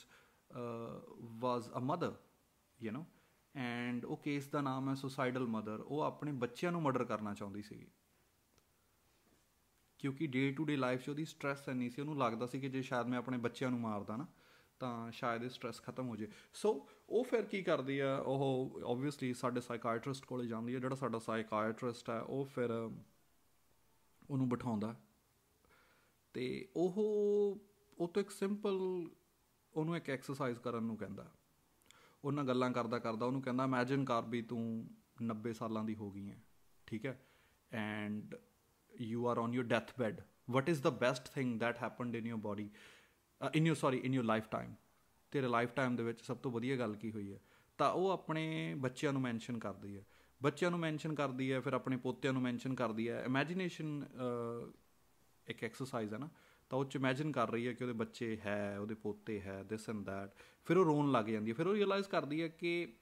[0.52, 0.98] uh,
[1.44, 2.12] was a mother
[2.80, 3.04] you know?
[3.56, 7.62] And ਉਹ ਕੇਸ ਦਾ ਨਾਮ ਹੈ ਸੁਸਾਈਡਲ ਮਦਰ ਉਹ ਆਪਣੇ ਬੱਚਿਆਂ ਨੂੰ ਮਰਡਰ ਕਰਨਾ ਚਾਹੁੰਦੀ
[7.62, 7.88] ਸੀਗੀ।
[10.00, 12.82] ਕਿਉਂਕਿ ਡੇ ਟੂ ਡੇ ਲਾਈਫ 'ਚ ਉਹਦੀ ਸਟ्रेस ਇੰਨੀ ਸੀ ਉਹਨੂੰ ਲੱਗਦਾ ਸੀ ਕਿ ਜੇ
[12.82, 14.28] ਸ਼ਾਇਦ ਮੈਂ ਆਪਣੇ ਬੱਚਿਆਂ ਨੂੰ ਮਾਰਦਾ ਨਾ
[14.80, 19.34] ਤਾਂ ਸ਼ਾਇਦ ਇਹ ਸਟ्रेस ਖਤਮ ਹੋ ਜੇ। ਸੋ ਉਹ ਫਿਰ ਕੀ ਕਰਦੀ ਆ, ਉਹ ਆਬਵੀਅਸਲੀ
[19.34, 22.70] ਸਾਡੇ ਸਾਈਕਾਇਟ੍ਰਿਸਟ ਕੋਲੇ ਜਾਂਦੀ ਆ, ਜਿਹੜਾ ਸਾਡਾ ਸਾਈਕਾਇਟ੍ਰਿਸਟ ਹੈ ਉਹ ਫਿਰ
[24.30, 24.96] ਉਹਨੂੰ ਬਿਠਾਉਂਦਾ।
[26.34, 26.94] ਤੇ ਉਹ
[27.98, 29.08] ਉਹ ਤੋਂ ਇੱਕ ਸਿੰਪਲ
[29.74, 31.32] ਉਹਨੂੰ ਇੱਕ ਐਕਸਰਸਾਈਜ਼ ਕਰਨ ਨੂੰ ਕਹਿੰਦਾ।
[32.24, 34.90] ਉਹਨਾਂ ਗੱਲਾਂ ਕਰਦਾ ਕਰਦਾ ਉਹਨੂੰ ਕਹਿੰਦਾ ਇਮੇਜਿਨ ਕਰ ਵੀ ਤੂੰ
[35.22, 36.44] 90 ਸਾਲਾਂ ਦੀ ਹੋ ਗਈ ਹੈ
[36.88, 37.26] ਠੀਕ ਹੈ?
[37.72, 38.36] And
[39.02, 42.42] you are on your death bed what is the best thing that happened in your
[42.44, 42.68] body?
[43.42, 44.72] Uh, in your sorry in your lifetime.
[45.32, 47.40] ਤੇਰੇ ਲਾਈਫ ਟਾਈਮ ਦੇ ਵਿੱਚ ਸਭ ਤੋਂ ਵਧੀਆ ਗੱਲ ਕੀ ਹੋਈ ਹੈ?
[47.78, 50.06] ਤਾਂ ਉਹ ਆਪਣੇ ਬੱਚਿਆਂ ਨੂੰ ਮੈਂਸ਼ਨ ਕਰਦੀ ਹੈ।
[50.44, 54.06] ਬੱਚਿਆਂ ਨੂੰ ਮੈਂਸ਼ਨ ਕਰਦੀ ਹੈ ਫਿਰ ਆਪਣੇ ਪੋਤਿਆਂ ਨੂੰ ਮੈਂਸ਼ਨ ਕਰਦੀ ਹੈ। ਇਮੇਜਿਨੇਸ਼ਨ
[55.48, 56.30] ਇੱਕ ਐਕਸਰਸਾਈਜ਼ ਹੈ ਨਾ।
[56.70, 59.90] ਤਾਂ ਉਹ ਚ ਇਮੇਜਿਨ ਕਰ ਰਹੀ ਹੈ ਕਿ ਉਹਦੇ ਬੱਚੇ ਹੈ ਉਹਦੇ ਪੋਤੇ ਹੈ ਦਿਸ
[59.90, 60.30] ਐਂਡ ਦੈਟ
[60.66, 62.94] ਫਿਰ ਉਹ ਰੋਣ ਲੱਗ ਜਾਂਦੀ ਹੈ। ਫਿਰ ਉਹ ਰਿਅਲਾਈਜ਼ ਕਰਦੀ ਹੈ ਕਿ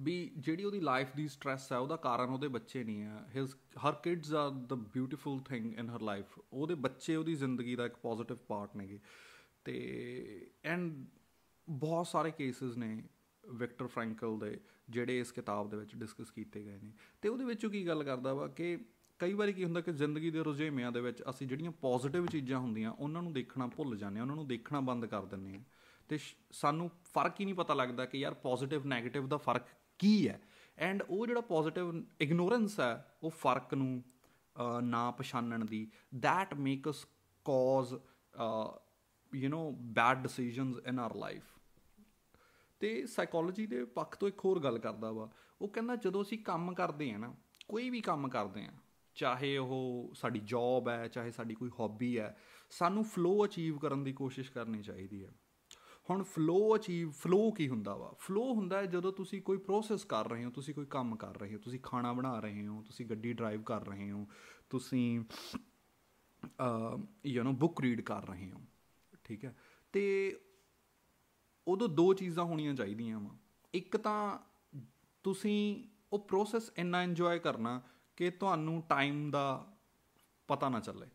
[0.00, 3.92] ਵੀ ਜਿਹੜੀ ਉਹਦੀ ਲਾਈਫ ਦੀ ਸਟ्रेस ਹੈ, ਉਹਦਾ ਕਾਰਨ ਉਹਦੇ ਬੱਚੇ ਨਹੀਂ ਆ his her
[3.92, 8.36] kids are the beautiful thing in her life ਉਹਦੇ ਬੱਚੇ ਉਹਦੀ ਜ਼ਿੰਦਗੀ ਦਾ ਇੱਕ ਪੋਜ਼ਿਟਿਵ
[8.48, 8.98] ਪਾਰਟ ਨੇਗੇ।
[9.64, 11.04] ਤੇ ਐਂਡ
[11.68, 13.02] ਬਹੁਤ ਸਾਰੇ ਕੇਸਸ ਨੇ
[13.44, 14.58] ਵਿਕਟਰ ਫ੍ਰੈਂਕਲ ਦੇ,
[14.90, 16.92] ਜਿਹੜੇ ਇਸ ਕਿਤਾਬ ਦੇ ਵਿੱਚ ਡਿਸਕਸ ਕੀਤੇ ਗਏ ਨੇ।
[17.22, 18.76] ਤੇ ਉਹਦੇ ਵਿੱਚ ਉਹ ਕੀ ਗੱਲ ਕਰਦਾ ਵਾ ਕਿ
[19.20, 22.90] ਕਈ ਵਾਰੀ ਕੀ ਹੁੰਦਾ ਕਿ ਜ਼ਿੰਦਗੀ ਦੇ ਰੁਝੇਵਿਆਂ ਦੇ ਵਿੱਚ ਅਸੀਂ ਜਿਹੜੀਆਂ ਪੋਜ਼ਿਟਿਵ ਚੀਜ਼ਾਂ ਹੁੰਦੀਆਂ,
[22.90, 25.62] ਉਹਨਾਂ ਨੂੰ ਦੇਖਣਾ ਭੁੱਲ ਜਾਂਦੇ ਆ ਉਹਨਾਂ ਨੂੰ ਦੇਖਣਾ ਬੰਦ ਕਰ ਦਿੰਦੇ ਆ
[26.08, 26.18] ਤੇ
[26.52, 29.66] ਸਾਨੂੰ ਫ਼ਰਕ ਹੀ ਨਹੀਂ ਪਤਾ ਲੱਗਦਾ ਕਿ ਯਾਰ ਪੋਜ਼ਿਟਿਵ 네ਗੇਟਿਵ ਦਾ ਫ਼ਰਕ
[30.00, 30.40] ਕੀ ਹੈ?
[30.78, 34.02] ਐਂਡ ਉਹ ਜਿਹੜਾ ਪੋਜ਼ਿਟਿਵ ਇਗਨੋਰੈਂਸ ਹੈ, ਉਹ ਫ਼ਰਕ ਨੂੰ
[34.84, 37.02] ਨਾ ਪਛਾਣਨ ਦੀ, that make us
[37.46, 37.98] cause
[39.32, 39.58] you know
[39.94, 41.42] bad decisions in our life
[42.80, 45.28] ਤੇ ਸਾਈਕੋਲੋਜੀ ਦੇ ਪੱਖ ਤੋਂ ਇੱਕ ਹੋਰ ਗੱਲ ਕਰਦਾ ਵਾ,
[45.60, 47.34] ਉਹ ਕਹਿੰਦਾ ਜਦੋਂ ਅਸੀਂ ਕੰਮ ਕਰਦੇ ਆ ਨਾ,
[47.68, 48.72] ਕੋਈ ਵੀ ਕੰਮ ਕਰਦੇ ਆ
[49.16, 52.36] ਚਾਹੇ ਉਹ ਸਾਡੀ ਜੌਬ ਹੈ, ਚਾਹੇ ਸਾਡੀ ਕੋਈ ਹੌਬੀ ਹੈ,
[52.70, 55.30] ਸਾਨੂੰ ਫਲੋ ਅਚੀਵ ਕਰਨ ਦੀ ਕੋਸ਼ਿਸ਼ ਕਰਨੀ ਚਾਹੀਦੀ ਹੈ।
[56.06, 58.12] ਹੁਣ ਫਲੋ ਅਚੀਵ ਫਲੋ ਕੀ ਹੁੰਦਾ ਵਾ?
[58.18, 61.54] ਫਲੋ ਹੁੰਦਾ ਹੈ ਜਦੋਂ ਤੁਸੀਂ ਕੋਈ ਪ੍ਰੋਸੈਸ ਕਰ ਰਹੇ ਹੋ, ਤੁਸੀਂ ਕੋਈ ਕੰਮ ਕਰ ਰਹੇ
[61.54, 64.26] ਹੋ, ਤੁਸੀਂ ਖਾਣਾ ਬਣਾ ਰਹੇ ਹੋ, ਤੁਸੀਂ ਗੱਡੀ ਡਰਾਈਵ ਕਰ ਰਹੇ ਹੋ,
[64.70, 65.24] ਤੁਸੀਂ
[67.26, 68.60] ਯੂ نو ਬੁੱਕ ਰੀਡ ਕਰ ਰਹੇ ਹੋ,
[69.24, 69.56] ਠੀਕ ਹੈ?
[69.92, 70.02] ਤੇ
[71.66, 73.36] ਉਦੋਂ ਦੋ ਚੀਜ਼ਾਂ ਹੋਣੀਆਂ ਚਾਹੀਦੀਆਂ ਵਾ।
[73.74, 74.38] ਇੱਕ ਤਾਂ
[75.24, 77.80] ਤੁਸੀਂ ਉਹ ਪ੍ਰੋਸੈਸ ਇੰਨਾ ਇੰਜੋਏ ਕਰਨਾ
[78.16, 79.44] ਕਿ ਤੁਹਾਨੂੰ ਟਾਈਮ ਦਾ
[80.48, 81.06] ਪਤਾ ਨਾ ਚੱਲੇ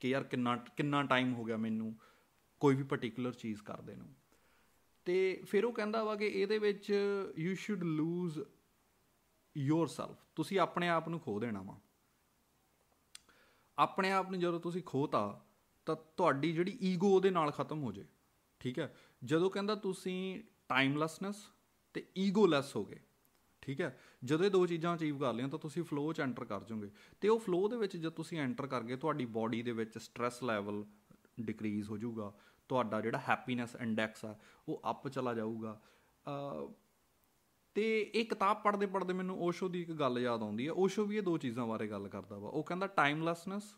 [0.00, 1.94] ਕਿ ਯਾਰ ਕਿੰਨਾ ਕਿੰਨਾ ਟਾਈਮ ਹੋ ਗਿਆ ਮੈਨੂੰ
[2.60, 4.08] ਕੋਈ ਵੀ ਪਾਰਟਿਕੂਲਰ ਚੀਜ਼ ਕਰਦੇ ਨੂੰ।
[5.08, 6.88] ਤੇ ਫਿਰ ਉਹ ਕਹਿੰਦਾ ਵਾ ਕਿ ਇਹਦੇ ਵਿੱਚ
[7.38, 8.38] ਯੂ ਸ਼ੁੱਡ ਲੂਜ਼
[9.56, 11.78] ਯੋਰਸੈਲਫ ਤੁਸੀਂ ਆਪਣੇ ਆਪ ਨੂੰ ਖੋ ਦੇਣਾ ਵਾ।
[13.78, 15.20] ਆਪਣੇ ਆਪ ਨੂੰ ਜਦੋਂ ਤੁਸੀਂ ਖੋਤਾ,
[15.86, 18.04] ਤਾਂ ਤੁਹਾਡੀ ਜਿਹੜੀ ਈਗੋ ਉਹਦੇ ਨਾਲ ਖਤਮ ਹੋ ਜੇ,
[18.60, 18.94] ਠੀਕ ਹੈ?
[19.24, 21.36] ਜਦੋਂ ਕਹਿੰਦਾ ਤੁਸੀਂ ਟਾਈਮਲੈਸਨੈਸ
[21.94, 23.00] ਤੇ ਈਗੋਲੈਸ ਹੋ ਗਏ,
[23.62, 23.98] ਠੀਕ ਹੈ?
[24.24, 27.28] ਜਦੋਂ ਇਹ ਦੋ ਚੀਜ਼ਾਂ ਅਚੀਵ ਕਰ ਲਿਆ ਤਾਂ ਤੁਸੀਂ ਫਲੋ 'ਚ ਐਂਟਰ ਕਰ ਜਾਓਗੇ। ਤੇ
[27.28, 30.84] ਉਹ ਫਲੋ ਦੇ ਵਿੱਚ ਜਦ ਤੁਸੀਂ ਐਂਟਰ ਕਰ ਗਏ, ਤੁਹਾਡੀ ਬਾਡੀ ਦੇ ਵਿੱਚ ਸਟ्रेस ਲੈਵਲ
[31.40, 32.32] ਡਿਕਰੀਜ਼ ਹੋ ਜਾਊਗਾ।
[32.68, 34.34] ਤੁਹਾਡਾ ਜਿਹੜਾ ਹੈਪੀਨੈਸ ਇੰਡੈਕਸ ਆ,
[34.68, 35.80] ਉਹ ਅਪ ਚਲਾ ਜਾਊਗਾ।
[37.76, 41.16] ਤੇ ਇਹ ਕਿਤਾਬ ਪੜ੍ਹਦੇ ਪੜ੍ਹਦੇ ਮੈਨੂੰ ਓਸ਼ੋ ਦੀ ਇੱਕ ਗੱਲ ਯਾਦ ਆਉਂਦੀ ਹੈ। ਓਸ਼ੋ ਵੀ
[41.16, 43.74] ਇਹ ਦੋ ਚੀਜ਼ਾਂ ਬਾਰੇ ਗੱਲ ਕਰਦਾ ਵਾ। ਉਹ ਕਹਿੰਦਾ ਟਾਈਮਲੈਸਨੈਸ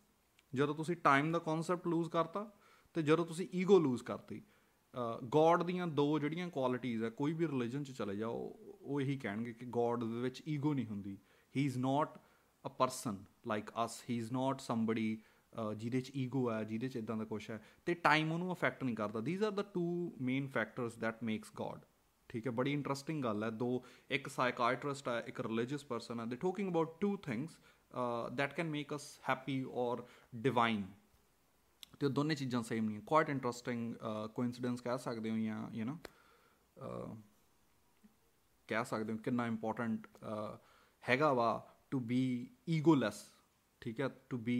[0.53, 2.51] ਜਦੋਂ ਤੁਸੀਂ ਟਾਈਮ ਦਾ ਕਨਸੈਪਟ ਲੂਜ਼ ਕਰਤਾ
[2.97, 4.43] ਤੇ ਜਦੋਂ ਤੁਸੀਂ ਈਗੋ ਲੂਜ਼ ਕਰਤੀ।
[5.31, 9.53] ਗੋਡ ਦੀਆਂ ਦੋ ਜਿਹੜੀਆਂ ਕੁਆਲਿਟੀਆਂ ਹੈ ਕੋਈ ਵੀ ਰਿਲੀਜਨ 'ਚ ਚਲੇ ਜਾਓ, ਉਹ ਇਹੀ ਕਹਿਣਗੇ
[9.53, 11.17] ਕਿ ਗੋਡ ਦੇ ਵਿੱਚ ਈਗੋ ਨਹੀਂ ਹੁੰਦੀ।
[11.55, 12.19] He is not
[12.65, 15.19] a person like us he is not somebody
[15.77, 18.97] ਜਿਹਦੇ 'ਚ ਈਗੋ ਹੈ, ਜਿਹਦੇ 'ਚ ਇਦਾਂ ਦਾ ਕੁਝ ਹੈ, ਤੇ ਟਾਈਮ ਉਹਨੂੰ ਅਫੈਕਟ ਨਹੀਂ
[18.97, 19.83] ਕਰਦਾ। These are the two
[20.23, 21.85] main factors that makes god
[22.31, 26.37] ਠੀਕ ਹੈ, ਬੜੀ ਇੰਟਰਸਟਿੰਗ ਗੱਲ ਹੈ। ਦੋ, ਇੱਕ ਸਾਈਕਾਇਟ੍ਰਿਸਟ ਹੈ, ਇੱਕ ਰਿਲੀਜੀਅਸ ਪਰਸਨ ਹੈ। They
[26.37, 27.59] talking about two things
[28.37, 30.07] that can make us happy or
[30.43, 30.85] divine
[32.01, 33.95] ਤੇ ਉਹ ਦੋਨੇ ਚੀਜ਼ਾਂ ਸੇਮ ਨਹੀਂ ਕੁਆਇਟ ਇੰਟਰਸਟਿੰਗ
[34.35, 35.97] ਕੋਇਨਸੀਡੈਂਸ ਕਹਿ ਸਕਦੇ ਹੋ ਜਾਂ ਯੂ نو
[38.69, 40.07] ਕਹਿ ਸਕਦੇ ਹੋ ਕਿੰਨਾ ਇੰਪੋਰਟੈਂਟ
[41.05, 41.51] ਹੈਗਾ ਵਾ
[41.91, 42.23] ਟੂ ਬੀ
[42.69, 43.25] ਈਗੋਲੈਸ
[43.83, 44.59] ਠੀਕ ਹੈ to be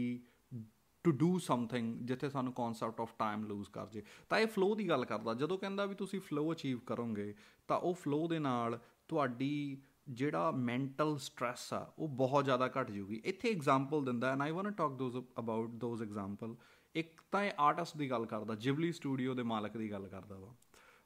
[1.05, 4.89] to do something ਜਿੱਥੇ ਸਾਨੂੰ ਕਨਸੈਪਟ ਆਫ ਟਾਈਮ ਲੂਜ਼ ਕਰ ਜੇ। ਤਾਂ ਇਹ ਫਲੋ ਦੀ
[4.89, 7.35] ਗੱਲ ਕਰਦਾ। ਜਦੋਂ ਕਹਿੰਦਾ ਵੀ ਤੁਸੀਂ ਫਲੋ ਅਚੀਵ ਕਰੋਗੇ,
[7.69, 13.21] ਤਾਂ ਉਹ ਫਲੋ ਦੇ ਨਾਲ ਤੁਹਾਡੀ ਜਿਹੜਾ ਮੈਂਟਲ ਸਟ्रेस ਆ, ਉਹ ਬਹੁਤ ਜ਼ਿਆਦਾ ਘਟ ਜੂਗੀ।
[13.25, 16.55] ਇੱਥੇ ਐਗਜ਼ਾਮਪਲ ਦਿੰਦਾ and I want to talk those about those example
[16.95, 20.55] ਇੱਕ ਤਾਂ ਇਹ ਆਰਟਿਸਟ ਦੀ ਗੱਲ ਕਰਦਾ ਜਿਵਲੀ ਸਟੂਡੀਓ ਦੇ ਮਾਲਕ ਦੀ ਗੱਲ ਕਰਦਾ ਵਾ।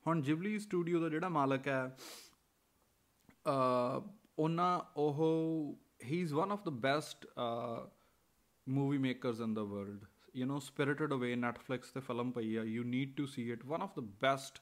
[0.07, 1.97] ਹੁਣ ਜਿਵਲੀ ਸਟੂਡੀਓ ਦਾ ਜਿਹੜਾ ਮਾਲਕ ਹੈ
[3.49, 7.27] ਅ ਉਹਨਾਂ, ਉਹ he is one of the best
[8.67, 10.07] movie makers in the world.
[10.35, 13.69] You know, spirited away, netflix ਤੇ ਫਿਲਮ ਪਈ ਆ, you need to see it.
[13.73, 14.61] One of the best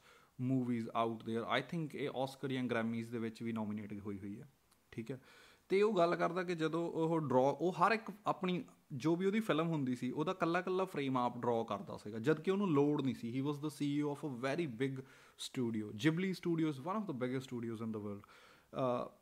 [0.50, 1.44] movies out there.
[1.44, 4.48] I think ਇਹ Oscar ਜਾਂ Grammys ਦੇ ਵਿੱਚ ਵੀ nominate ਹੋਈ ਹੋਈ ਹੈ
[4.90, 5.20] ਠੀਕ ਹੈ?
[5.68, 9.40] ਤੇ ਉਹ ਗੱਲ ਕਰਦਾ ਕਿ ਜਦੋਂ ਉਹ ਡਰਾ ਉਹ ਹਰ ਇੱਕ ਆਪਣੀ, ਜੋ ਵੀ ਉਹਦੀ
[9.40, 13.02] ਫਿਲਮ ਹੁੰਦੀ ਸੀ, ਉਹਦਾ ਕੱਲਾ ਕੱਲਾ ਫਰੇਮ ਆਪ ਡਰਾ ਕਰਦਾ ਸੀਗਾ। ਜਦ ਕਿ ਉਹਨੂੰ ਲੋਡ
[13.02, 14.98] ਨਹੀਂ ਸੀ। He was the CEO of a very big
[15.38, 18.22] studio Ghibli studios one of the biggest studios in the world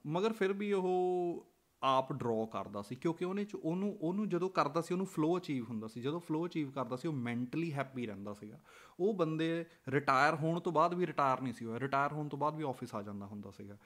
[0.07, 1.50] ਮਗਰ ਫਿਰ ਵੀ ਉਹ
[1.83, 5.65] ਆਪ ਡਰਾ ਕਰਦਾ ਸੀ, ਕਿਉਂਕਿ ਉਹਨੇ ਚ ਉਹਨੂੰ ਉਹਨੂੰ ਜਦੋਂ ਕਰਦਾ ਸੀ, ਉਹਨੂੰ ਫਲੋ ਅਚੀਵ
[5.65, 8.59] ਹੁੰਦਾ ਸੀ। ਜਦੋਂ ਫਲੋ ਅਚੀਵ ਕਰਦਾ ਸੀ, ਉਹ ਮੈਂਟਲੀ ਹੈਪੀ ਰਹਿੰਦਾ ਸੀਗਾ।
[9.01, 12.57] ਉਹ ਬੰਦੇ ਰਿਟਾਇਰ ਹੋਣ ਤੋਂ ਬਾਅਦ ਵੀ ਰਿਟਾਇਰ ਨਹੀਂ ਸੀ ਹੋਇਆ। ਰਿਟਾਇਰ ਹੋਣ ਤੋਂ ਬਾਅਦ
[12.57, 13.77] ਵੀ ਆਫਿਸ ਆ ਜਾਂਦਾ ਹੁੰਦਾ ਸੀਗਾ।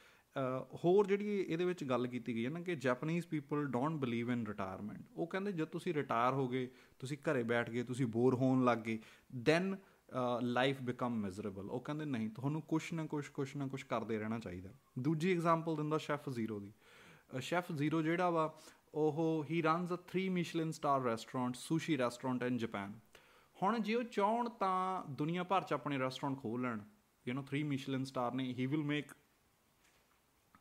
[0.84, 4.46] ਹੋਰ ਜਿਹੜੀ ਇਹਦੇ ਵਿੱਚ ਗੱਲ ਕੀਤੀ ਗਈ ਹੈ ਨਾ ਕਿ Japanese people don't believe in
[4.46, 8.64] retirement ਉਹ ਕਹਿੰਦੇ ਜਦ ਤੁਸੀਂ ਰਿਟਾਇਰ ਹੋ ਗਏ ਤੁਸੀਂ ਘਰੇ ਬੈਠ ਗਏ, ਤੁਸੀਂ ਬੋਰ ਹੋਣ
[8.64, 8.98] ਲੱਗ ਗਏ
[9.44, 9.76] ਦੈਨ
[10.42, 14.38] ਲਾਈਫ ਬਿਕਮ ਮਿਜ਼ਰੇਬਲ ਉਹ ਕਹਿੰਦੇ ਨਹੀਂ, ਤੁਹਾਨੂੰ ਕੁਛ ਨਾ ਕੁਛ ਕੁਛ ਨਾ ਕੁਛ ਕਰਦੇ ਰਹਿਣਾ
[14.38, 16.72] ਚਾਹੀਦਾ। ਦੂਜੀ ਐਗਜ਼ਾਮਪਲ ਦਿੰਦਾ ਸ਼ੈਫ ਜ਼ੀਰੋ ਦੀ।
[17.40, 18.58] ਸ਼ੈਫ ਜ਼ੀਰੋ ਜਿਹੜਾ ਵਾ,
[18.94, 22.98] ਉਹ he runs a 3 Michelin star restaurant sushi restaurant in Japan
[23.62, 26.80] ਹੁਣ ਜੇ ਉਹ ਚਾਹਣ ਤਾਂ ਦੁਨੀਆ ਭਰ ਚ ਆਪਣੇ ਰੈਸਟੋਰੈਂਟ ਖੋਲ ਲੈਣ।
[27.28, 29.12] ਯੂ نو 3 ਮਿਸ਼ਲਨ ਸਟਾਰ ਨੇ he will make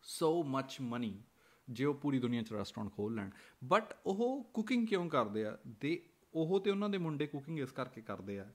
[0.03, 1.23] so much money
[1.69, 3.29] ਜੇ ਉਹ ਪੂਰੀ ਦੁਨੀਆ 'ਚ ਰੈਸਟੋਰੈਂਟ ਖੋਲ ਲੈਣ।
[3.63, 5.57] ਬਟ ਉਹ ਕੁਕਿੰਗ ਕਿਉਂ ਕਰਦੇ ਆ?
[5.67, 8.51] ਦੇ ਉਹ ਤੇ ਉਹਨਾਂ ਦੇ ਮੁੰਡੇ ਕੁਕਿੰਗ ਇਸ ਕਰਕੇ ਕਰਦੇ ਆ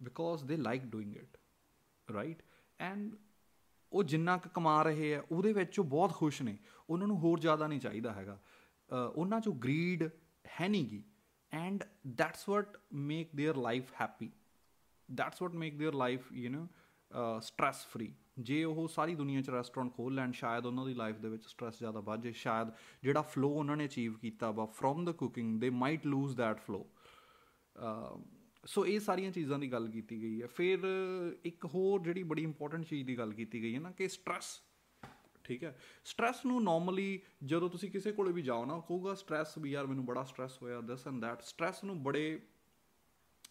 [0.00, 1.36] because they like doing it
[2.12, 2.42] right
[2.78, 3.16] and
[3.92, 6.56] ਉਹ ਜਿੰਨਾ ਕੁ ਕਮਾ ਰਹੇ ਆ, ਉਹਦੇ ਵਿੱਚ ਉਹ ਬਹੁਤ ਖੁਸ਼ ਨੇ।
[6.88, 8.38] ਉਹਨਾਂ ਨੂੰ ਹੋਰ ਜ਼ਿਆਦਾ ਨਹੀਂ ਚਾਹੀਦਾ ਹੈਗਾ।
[8.90, 10.08] ਉਹਨਾਂ 'ਚੋਂ ਗਰੀਡ
[10.60, 11.02] ਹੈ ਨਹੀਂਗੀ
[11.52, 14.30] and that's what make their life happy
[15.08, 16.66] that's what make their life you know
[17.40, 21.28] stress free ਜੇ ਉਹ ਸਾਰੀ ਦੁਨੀਆ 'ਚ ਰੈਸਟੋਰੈਂਟ ਖੋਲ ਲੈਣ, ਸ਼ਾਇਦ ਉਹਨਾਂ ਦੀ ਲਾਈਫ ਦੇ
[21.28, 22.70] ਵਿੱਚ ਸਟ्रेस ਜ਼ਿਆਦਾ ਵੱਧ ਜੇ ਸ਼ਾਇਦ
[23.02, 26.84] ਜਿਹੜਾ ਫਲੋ ਉਹਨਾਂ ਨੇ ਅਚੀਵ ਕੀਤਾ ਵਾ from the cooking they might lose that flow
[28.66, 30.78] so ਇਹ ਸਾਰੀਆਂ ਚੀਜ਼ਾਂ ਦੀ ਗੱਲ ਕੀਤੀ ਗਈ ਹੈ। ਫਿਰ
[31.44, 34.62] ਇੱਕ ਹੋਰ ਜਿਹੜੀ ਬੜੀ ਇੰਪੋਰਟੈਂਟ ਚੀਜ਼ ਦੀ ਗੱਲ ਕੀਤੀ ਗਈ ਹੈ ਨਾ ਕਿ ਸਟ्रेस
[35.44, 35.78] ਠੀਕ ਹੈ?
[36.04, 40.04] ਸਟ्रेस ਨੂੰ ਨਾਰਮਲੀ ਜਦੋਂ ਤੁਸੀਂ ਕਿਸੇ ਕੋਲੇ ਵੀ ਜਾਓ ਨਾ ਕਹੂਗਾ ਸਟ्रेस ਵੀ ਯਾਰ ਮੈਨੂੰ
[40.04, 42.40] ਬੜਾ ਸਟ्रेस ਹੋਇਆ ਦਿਸ ਐਂਡ ਥੈਟ ਸਟ्रेस ਨੂੰ ਬੜੇ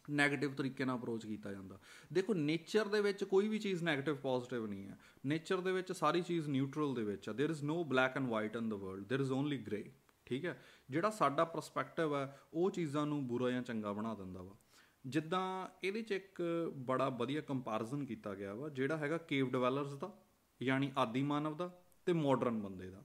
[0.10, 1.80] ਨੈਗੇਟਿਵ ਤਰੀਕੇ ਨਾਲ ਅਪਰੋਚ ਕੀਤਾ ਜਾਂਦਾ।
[2.14, 6.22] ਦੇਖੋ ਨੇਚਰ ਦੇ ਵਿੱਚ ਕੋਈ ਵੀ ਚੀਜ਼ ਨੈਗੇਟਿਵ ਪੋਜ਼ਿਟਿਵ ਨਹੀਂ ਹੈ। ਨੇਚਰ ਦੇ ਵਿੱਚ ਸਾਰੀ
[6.22, 9.26] ਚੀਜ਼ ਨਿਊਟਰਲ ਦੇ ਵਿੱਚ ਹੈ। There is no black and white in the world there
[9.26, 9.92] is only grey
[10.26, 10.62] ਠੀਕ ਹੈ?
[10.90, 14.56] ਜਿਹੜਾ ਸਾਡਾ ਪਰਸਪੈਕਟਿਵ ਹੈ, ਉਹ ਚੀਜ਼ਾਂ ਨੂੰ ਬੁਰਾ ਜਾਂ ਚੰਗਾ ਬਣਾ ਦਿੰਦਾ ਵਾ।
[15.08, 16.42] ਜਿੱਦਾਂ ਇਹਦੇ 'ਚ ਇੱਕ
[16.76, 20.24] ਬੜਾ ਵਧੀਆ ਕੰਪੈਰੀਜ਼ਨ ਕੀਤਾ ਗਿਆ ਵਾ, ਜਿਹੜਾ ਹੈਗਾ ਕੇਵ ਡਿਵੈਲਪਰਸ ਦਾ,
[20.62, 23.04] ਯਾਨੀ ਆਦੀ ਮਾਨਵ ਦਾ ਤੇ ਮਾਡਰਨ ਬੰਦੇ ਦਾ।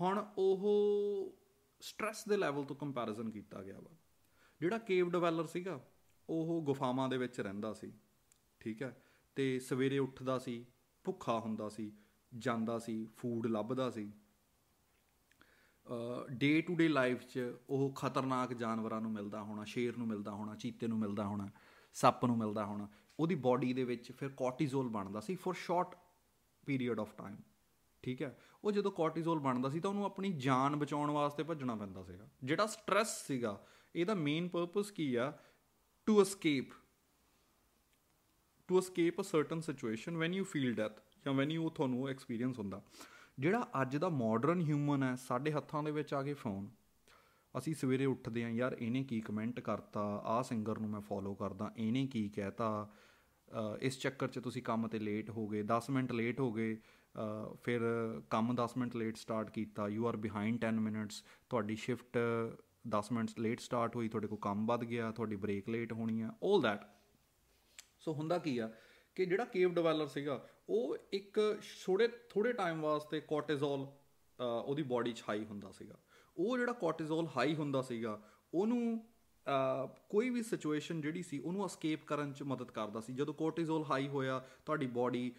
[0.00, 1.38] ਹੁਣ ਉਹ
[1.80, 3.90] ਸਟ्रेस ਦੇ ਲੈਵਲ ਤੋਂ ਕੰਪੈਰੀਜ਼ਨ ਕੀਤਾ ਗਿਆ ਵਾ।
[4.60, 5.88] ਜਿਹੜਾ ਕੇਵ ਡਿਵੈਲਪਰ ਸੀਗਾ,
[6.28, 7.92] ਉਹ ਗੁਫਾਵਾਂ ਦੇ ਵਿੱਚ ਰਹਿੰਦਾ ਸੀ,
[8.60, 9.02] ਠੀਕ ਹੈ?
[9.36, 10.66] ਤੇ ਸਵੇਰੇ ਉੱਠਦਾ ਸੀ,
[11.04, 11.92] ਭੁੱਖਾ ਹੁੰਦਾ ਸੀ,
[12.38, 14.12] ਜਾਂਦਾ ਸੀ ਫੂਡ ਲੱਭਦਾ ਸੀ।
[16.30, 20.54] ਡੇ ਟੂ ਡੇ ਲਾਈਫ 'ਚ ਉਹ ਖਤਰਨਾਕ ਜਾਨਵਰਾਂ ਨੂੰ ਮਿਲਦਾ ਹੋਣਾ, ਸ਼ੇਰ ਨੂੰ ਮਿਲਦਾ ਹੋਣਾ,
[20.54, 21.48] ਚੀਤੇ ਨੂੰ ਮਿਲਦਾ ਹੋਣਾ,
[21.96, 25.94] ਸੱਪ ਨੂੰ ਮਿਲਦਾ ਹੋਣਾ, ਉਹਦੀ ਬਾਡੀ ਦੇ ਵਿੱਚ ਫਿਰ ਕੋਰਟੀਜ਼ੋਲ ਬਣਦਾ ਸੀ for short
[26.66, 27.36] period of time
[28.02, 28.36] ਠੀਕ ਹੈ?
[28.64, 32.66] ਉਹ ਜਦੋਂ ਕੋਰਟੀਜ਼ੋਲ ਬਣਦਾ ਸੀ ਤਾਂ ਉਹਨੂੰ ਆਪਣੀ ਜਾਨ ਬਚਾਉਣ ਵਾਸਤੇ ਭੱਜਣਾ ਪੈਂਦਾ ਸੀਗਾ। ਜਿਹੜਾ
[32.66, 33.58] ਸਟ्रेस ਸੀਗਾ,
[33.94, 35.32] ਇਹਦਾ ਮੇਨ ਪਰਪਸ ਕੀ ਆ?
[36.06, 36.72] To escape
[38.68, 42.82] to escape a certain situation when you feel death ਜਾਂ ਵੈਨ ਯੂ ਤੁਹਾਨੂੰ ਐਕਸਪੀਰੀਅੰਸ ਹੁੰਦਾ।
[43.38, 46.68] ਜਿਹੜਾ ਅੱਜ ਦਾ ਮਾਡਰਨ ਹਿਊਮਨ ਹੈ, ਸਾਡੇ ਹੱਥਾਂ ਦੇ ਵਿੱਚ ਆ ਗਏ ਫੋਨ
[47.54, 50.00] ਅਸੀਂ ਸਵੇਰੇ ਉੱਠਦੇ ਆਂ ਯਾਰ, ਇਹਨੇ ਕੀ ਕਮੈਂਟ ਕਰਤਾ?
[50.26, 52.88] ਆਹ ਸਿੰਗਰ ਨੂੰ ਮੈਂ ਫੋਲੋ ਕਰਦਾ, ਇਹਨੇ ਕੀ ਕਹਿਤਾ?
[53.80, 56.76] ਇਸ ਚੱਕਰ 'ਚ ਤੁਸੀਂ ਕੰਮ ਤੇ ਲੇਟ ਹੋ ਗਏ 10 ਮਿੰਟ ਲੇਟ ਹੋ ਗਏ
[57.64, 57.80] ਫਿਰ
[58.30, 62.18] ਕੰਮ 10 ਮਿੰਟ ਲੇਟ ਸਟਾਰਟ ਕੀਤਾ ਯੂ ਆਰ ਬਿਹਾਈਂਡ 10 ਮਿੰਟਸ ਤੁਹਾਡੀ ਸ਼ਿਫਟ
[62.90, 66.32] 10 ਮਿੰਟਸ ਲੇਟ ਸਟਾਰਟ ਹੋਈ, ਤੁਹਾਡੇ ਕੋਲ ਕੰਮ ਵੱਧ ਗਿਆ, ਤੁਹਾਡੀ ਬ੍ਰੇਕ ਲੇਟ ਹੋਣੀ ਆ
[66.46, 66.84] 올 ਦੈਟ
[68.00, 68.70] ਸੋ ਹੁੰਦਾ ਕੀ ਆ?
[69.16, 71.40] ਕਿ ਜਿਹੜਾ ਕੇਵ ਡਿਵੈਲਪਰ ਸੀਗਾ, ਉਹ ਇੱਕ
[71.84, 73.86] ਥੋੜੇ ਥੋੜੇ ਟਾਈਮ ਵਾਸਤੇ ਕੋਰਟੀਜ਼ੋਲ
[74.38, 75.98] ਉਹਦੀ ਬਾਡੀ 'ਚ ਹਾਈ ਹੁੰਦਾ ਸੀਗਾ।
[76.36, 78.18] ਉਹ ਜਿਹੜਾ ਕੋਰਟੀਜ਼ੋਲ ਹਾਈ ਹੁੰਦਾ ਸੀਗਾ,
[78.54, 79.04] ਉਹਨੂੰ
[80.10, 84.08] ਕੋਈ ਵੀ ਸਿਚੁਏਸ਼ਨ ਜਿਹੜੀ ਸੀ, ਉਹਨੂੰ ਅਸਕੇਪ ਕਰਨ 'ਚ ਮਦਦ ਕਰਦਾ ਸੀ। ਜਦੋਂ ਕੋਰਟੀਜ਼ੋਲ ਹਾਈ
[84.08, 85.32] ਹੋਇਆ, ਤੁਹਾਡੀ ਬਾਡੀ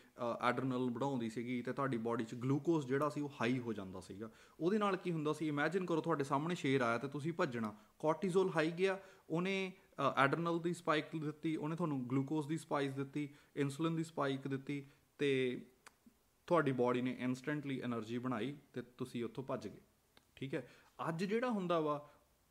[0.49, 4.29] ਐਡਰਨਲ ਵਧਾਉਂਦੀ ਸੀਗੀ ਤੇ ਤੁਹਾਡੀ ਬਾਡੀ 'ਚ ਗਲੂਕੋਜ਼ ਜਿਹੜਾ ਸੀ, ਉਹ ਹਾਈ ਹੋ ਜਾਂਦਾ ਸੀਗਾ।
[4.59, 8.51] ਉਹਦੇ ਨਾਲ ਕੀ ਹੁੰਦਾ ਸੀ ਇਮੇਜਿਨ ਕਰੋ ਤੁਹਾਡੇ ਸਾਹਮਣੇ ਸ਼ੇਰ ਆਇਆ ਤੇ ਤੁਸੀਂ ਭੱਜਣਾ। ਕੋਰਟੀਜ਼ੋਲ
[8.55, 8.97] ਹਾਈ ਗਿਆ,
[9.29, 14.85] ਉਹਨੇ ਐਡਰਨਲ ਦੀ ਸਪਾਈਕ ਦਿੱਤੀ, ਉਹਨੇ ਤੁਹਾਨੂੰ ਗਲੂਕੋਜ਼ ਦੀ ਸਪਾਈਕ ਦਿੱਤੀ ਇਨਸੂਲਿਨ ਦੀ ਸਪਾਈਕ ਦਿੱਤੀ
[15.19, 15.29] ਤੇ
[16.47, 19.79] ਤੁਹਾਡੀ ਬਾਡੀ ਨੇ ਇਨਸਟੈਂਟਲੀ એનર્ਜੀ ਬਣਾਈ ਤੇ ਤੁਸੀਂ ਉੱਥੋਂ ਭੱਜ ਗਏ।
[20.35, 20.67] ਠੀਕ ਹੈ?
[21.09, 22.07] ਅੱਜ ਜਿਹੜਾ ਹੁੰਦਾ ਵਾ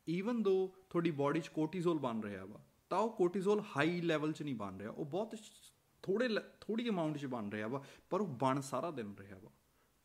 [0.07, 0.55] ਈਵਨ ਦੋ
[0.89, 4.77] ਤੁਹਾਡੀ ਬਾਡੀ 'ਚ ਕੋਰਟੀਜ਼ੋਲ ਬਣ ਰਿਹਾ ਵਾ, ਤਾਂ ਉਹ ਕੋਰਟੀਜ਼ੋਲ ਹਾਈ ਲੈਵਲ 'ਚ ਨਹੀਂ ਬਣ
[4.77, 5.35] ਰਿਹਾ, ਉਹ ਬਹੁਤ
[6.03, 6.29] ਥੋੜੇ
[6.61, 9.51] ਥੋੜੀ ਅਮਾਉਂਟ 'ਚ ਬਣ ਰਿਹਾ ਵਾ, ਪਰ ਉਹ ਬਣ ਸਾਰਾ ਦਿਨ ਰਿਹਾ ਵਾ।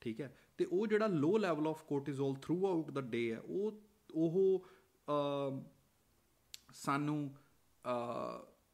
[0.02, 0.35] ਠੀਕ ਹੈ?
[0.59, 2.35] ਤੇ ਉਹ ਜਿਹੜਾ low level of cortisol
[2.66, 3.72] throughout the day ਹੈ, ਉਹ
[4.14, 4.62] ਉਹ
[6.75, 7.35] ਸਾਨੂੰ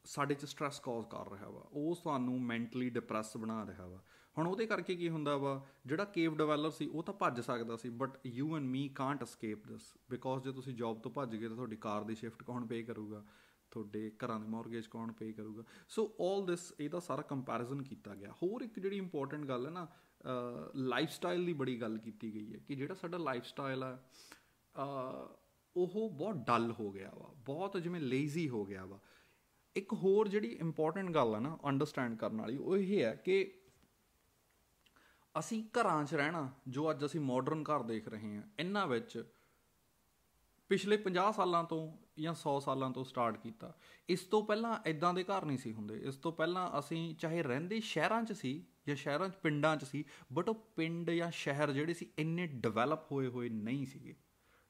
[0.05, 4.01] ਸਾਡੇ 'ਚ ਸਟ्रेस ਕਾਜ਼ ਕਰ ਰਿਹਾ ਵਾ। ਉਹ ਸਾਨੂੰ ਮੈਂਟਲੀ ਡਿਪਰੈਸ ਬਣਾ ਰਿਹਾ ਵਾ।
[4.37, 7.89] ਹੁਣ ਉਹਦੇ ਕਰਕੇ ਕੀ ਹੁੰਦਾ ਵਾ, ਜਿਹੜਾ ਕੇਵ ਡਿਵੈਲਪਰ ਸੀ, ਉਹ ਤਾਂ ਭੱਜ ਸਕਦਾ ਸੀ
[7.89, 11.55] but you and me can't escape this because ਜੇ ਤੁਸੀਂ ਜੌਬ ਤੋਂ ਭੱਜ ਗਏ ਤਾਂ
[11.55, 13.23] ਤੁਹਾਡੀ ਕਾਰ ਦੀ ਸ਼ਿਫਟ ਕੌਣ ਪੇ ਕਰੂਗਾ?
[13.71, 15.63] ਤੁਹਾਡੇ ਘਰਾਂ ਦੇ ਮਾਰਗੇਜ ਕੌਣ ਪੇ ਕਰੂਗਾ?
[15.89, 19.87] ਸੋ 올 ਦਿਸ ਇਹਦਾ ਸਾਰਾ ਕੰਪੈਰੀਜ਼ਨ ਕੀਤਾ ਗਿਆ। ਹੋਰ ਇੱਕ ਜਿਹੜੀ ਇੰਪੋਰਟੈਂਟ ਗੱਲ ਹੈ ਨਾ
[20.75, 23.97] ਲਾਈਫ ਸਟਾਈਲ ਦੀ ਬੜੀ ਗੱਲ ਕੀਤੀ ਗਈ ਹੈ, ਕਿ ਜਿਹੜਾ ਸਾਡਾ ਲਾਈਫ ਸਟਾਈਲ ਆ
[25.75, 28.99] ਉਹ ਬਹੁਤ ਡਲ ਹੋ ਗਿਆ ਵਾ, ਬਹੁਤ ਜਿਵੇਂ ਲੇਜ਼ੀ ਹੋ ਗਿਆ ਵਾ।
[29.75, 33.53] ਇੱਕ ਹੋਰ ਜਿਹੜੀ ਇੰਪੋਰਟੈਂਟ ਗੱਲ ਹੈ ਨਾ ਅੰਡਰਸਟੈਂਡ ਕਰਨ ਵਾਲੀ, ਉਹ ਇਹ ਹੈ ਕਿ
[35.39, 39.23] ਅਸੀਂ ਘਰਾਂ 'ਚ ਰਹਿਣਾ, ਜੋ ਅੱਜ ਅਸੀਂ ਮਾਡਰਨ ਘਰ ਦੇਖ ਰਹੇ ਹਾਂ, ਇਹਨਾਂ ਵਿੱਚ
[40.69, 43.77] ਪਿਛਲੇ 50 ਸਾਲਾਂ ਤੋਂ ਜਾਂ 100 ਸਾਲਾਂ ਤੋਂ ਸਟਾਰਟ ਕੀਤਾ।
[44.09, 47.79] ਇਸ ਤੋਂ ਪਹਿਲਾਂ ਇਦਾਂ ਦੇ ਘਰ ਨਹੀਂ ਸੀ ਹੁੰਦੇ। ਇਸ ਤੋਂ ਪਹਿਲਾਂ ਅਸੀਂ ਚਾਹੇ ਰਹਿੰਦੇ
[47.79, 50.03] ਸ਼ਹਿਰਾਂ 'ਚ ਸੀ ਜਾਂ ਸ਼ਹਿਰਾਂ 'ਚ ਪਿੰਡਾਂ 'ਚ ਸੀ
[50.33, 54.15] ਬਟ ਉਹ ਪਿੰਡ ਜਾਂ ਸ਼ਹਿਰ ਜਿਹੜੇ ਸੀ, ਇੰਨੇ ਡਿਵੈਲਪ ਹੋਏ ਹੋਏ ਨਹੀਂ ਸੀਗੇ।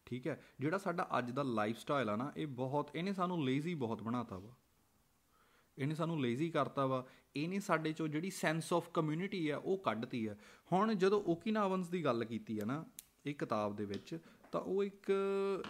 [0.09, 3.73] ਠੀਕ ਹੈ, ਜਿਹੜਾ ਸਾਡਾ ਅੱਜ ਦਾ ਲਾਈਫ ਸਟਾਈਲ ਆ ਨਾ, ਇਹ ਬਹੁਤ, ਇਹਨੇ ਸਾਨੂੰ ਲੇਜ਼ੀ
[3.75, 4.55] ਬਹੁਤ ਬਣਾਤਾ ਵਾ।
[5.77, 10.25] ਇਹਨੇ ਸਾਨੂੰ ਲੇਜ਼ੀ ਕਰਤਾ ਵਾ। ਇਹਨੇ ਸਾਡੇ ਚੋਂ ਜਿਹੜੀ ਸੈਂਸ ਆਫ ਕਮਿਊਨਿਟੀ ਆ, ਉਹ ਕੱਢਤੀ
[10.25, 10.35] ਆ।
[10.71, 12.85] ਹੁਣ ਜਦੋਂ ਓਕੀਨਾਵਨਸ ਦੀ ਗੱਲ ਕੀਤੀ ਆ ਨਾ,
[13.25, 14.17] ਇਹ ਕਿਤਾਬ ਦੇ ਵਿੱਚ,
[14.51, 15.11] ਤਾਂ ਉਹ ਇੱਕ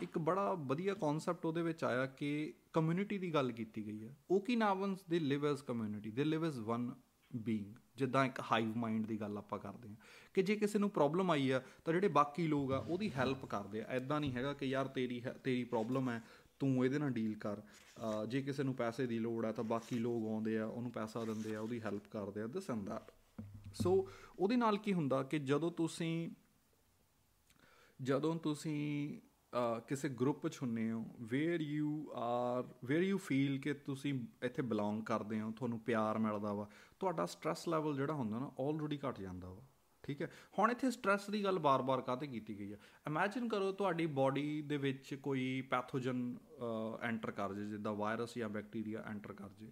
[0.02, 5.04] ਇੱਕ ਬੜਾ ਵਧੀਆ ਕਨਸੈਪਟ ਉਹਦੇ ਵਿੱਚ ਆਇਆ ਕਿ ਕਮਿਊਨਿਟੀ ਦੀ ਗੱਲ ਕੀਤੀ ਗਈ ਹੈ ਓਕੀਨਾਵਨਸ
[5.04, 6.92] ਦੇ ਲਿਵ ਐਸ ਕਮਿਊਨਿਟੀ ਦੇ ਲਿਵ ਐਸ ਵਨ
[7.32, 9.96] ਬੀਇੰਗ ਜਿੱਦਾਂ ਇੱਕ ਹਾਈਵ ਮਾਈਂਡ ਦੀ ਗੱਲ ਆਪਾਂ ਕਰਦੇ ਹਾਂ,
[10.34, 13.82] ਕਿ ਜੇ ਕਿਸੇ ਨੂੰ ਪ੍ਰੋਬਲਮ ਆਈ ਆ, ਤਾਂ ਜਿਹੜੇ ਬਾਕੀ ਲੋਕ ਆ, ਉਹਦੀ ਹੈਲਪ ਕਰਦੇ
[13.82, 16.22] ਆ। ਐਦਾਂ ਨਹੀਂ ਹੈਗਾ ਕਿ ਯਾਰ ਤੇਰੀ ਤੇਰੀ ਪ੍ਰੋਬਲਮ ਹੈ,
[16.60, 17.62] ਤੂੰ ਇਹਦੇ ਨਾਲ ਡੀਲ ਕਰ।
[18.28, 21.56] ਜੇ ਕਿਸੇ ਨੂੰ ਪੈਸੇ ਦੀ ਲੋੜ ਆ, ਤਾਂ ਬਾਕੀ ਲੋਕ ਆਉਂਦੇ ਆ, ਉਹਨੂੰ ਪੈਸਾ ਦਿੰਦੇ
[21.56, 23.12] ਆ, ਉਹਦੀ ਹੈਲਪ ਕਰਦੇ ਆ ਦਿਸ ਐਂਡ ਦੈਟ
[23.74, 24.08] ਸੋ
[24.40, 26.30] ਉਹਦੇ ਨਾਲ ਕੀ ਹੁੰਦਾ ਕਿ ਜਦੋਂ ਤੁਸੀਂ
[28.00, 29.20] ਜਦੋਂ ਤੁਸੀਂ
[29.88, 35.02] ਕਿਸੇ ਗਰੁੱਪ 'ਚ ਹੁੰਨੇ ਹੋ where you are where you feel ਕਿ ਤੁਸੀਂ ਇੱਥੇ ਬਿਲੋਂਗ
[35.04, 36.68] ਕਰਦੇ ਹੋ, ਤੁਹਾਨੂੰ ਪਿਆਰ ਮਿਲਦਾ ਵਾ,
[37.00, 39.62] ਤੁਹਾਡਾ ਸਟ्रेस ਲੈਵਲ ਜਿਹੜਾ ਹੁੰਦਾ ਨਾ ਆਲਰੇਡੀ ਘਟ ਜਾਂਦਾ ਵਾ,
[40.04, 40.30] ਠੀਕ ਹੈ?
[40.60, 44.78] ਹੁਣ ਇੱਥੇ ਸਟ्रेस ਦੀ ਗੱਲ ਬਾਰ-ਬਾਰ ਕਾਤੇ ਕੀਤੀ ਗਈ ਹੈ ਇਮੇਜਿਨ ਕਰੋ ਤੁਹਾਡੀ ਬਾਡੀ ਦੇ
[44.78, 46.36] ਵਿੱਚ ਕੋਈ ਪੈਥੋਜਨ
[47.04, 49.72] ਐਂਟਰ ਕਰ ਜੇ, ਜਿੱਦਾਂ ਵਾਇਰਸ ਜਾਂ ਬੈਕਟੀਰੀਆ ਐਂਟਰ ਕਰ ਜੇ।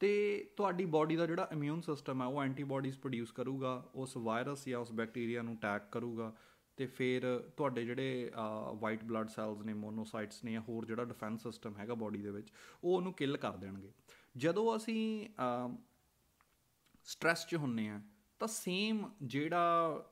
[0.00, 4.78] ਤੇ ਤੁਹਾਡੀ ਬਾਡੀ ਦਾ ਜਿਹੜਾ ਇਮਿਊਨ ਸਿਸਟਮ ਹੈ ਉਹ ਐਂਟੀਬਾਡੀਜ਼ ਪ੍ਰੋਡਿਊਸ ਕਰੂਗਾ, ਉਸ ਵਾਇਰਸ ਜਾਂ
[4.78, 6.34] ਉਸ ਬੈਕਟੀਰੀਆ ਨੂੰ ਅਟੈਕ ਕਰੂਗਾ।
[6.78, 7.22] ਤੇ ਫਿਰ
[7.56, 8.30] ਤੁਹਾਡੇ ਜਿਹੜੇ
[8.80, 12.52] ਵਾਈਟ ਬਲੱਡ ਸੈਲਸ ਨੇ ਮੋਨੋਸਾਈਟਸ ਨੇ ਜਾਂ ਹੋਰ ਜਿਹੜਾ ਡਿਫੈਂਸ ਸਿਸਟਮ ਹੈਗਾ ਬਾਡੀ ਦੇ ਵਿੱਚ,
[12.84, 13.90] ਉਹ ਉਹਨੂੰ ਕਿਲ ਕਰ ਦੇਣਗੇ।
[14.36, 15.28] ਜਦੋਂ ਅਸੀਂ
[17.06, 18.00] ਸਟ्रेस 'ਚ ਹੁੰਨੇ ਆ,
[18.40, 20.04] ਤਾਂ ਸੇਮ ਜਿਹੜਾ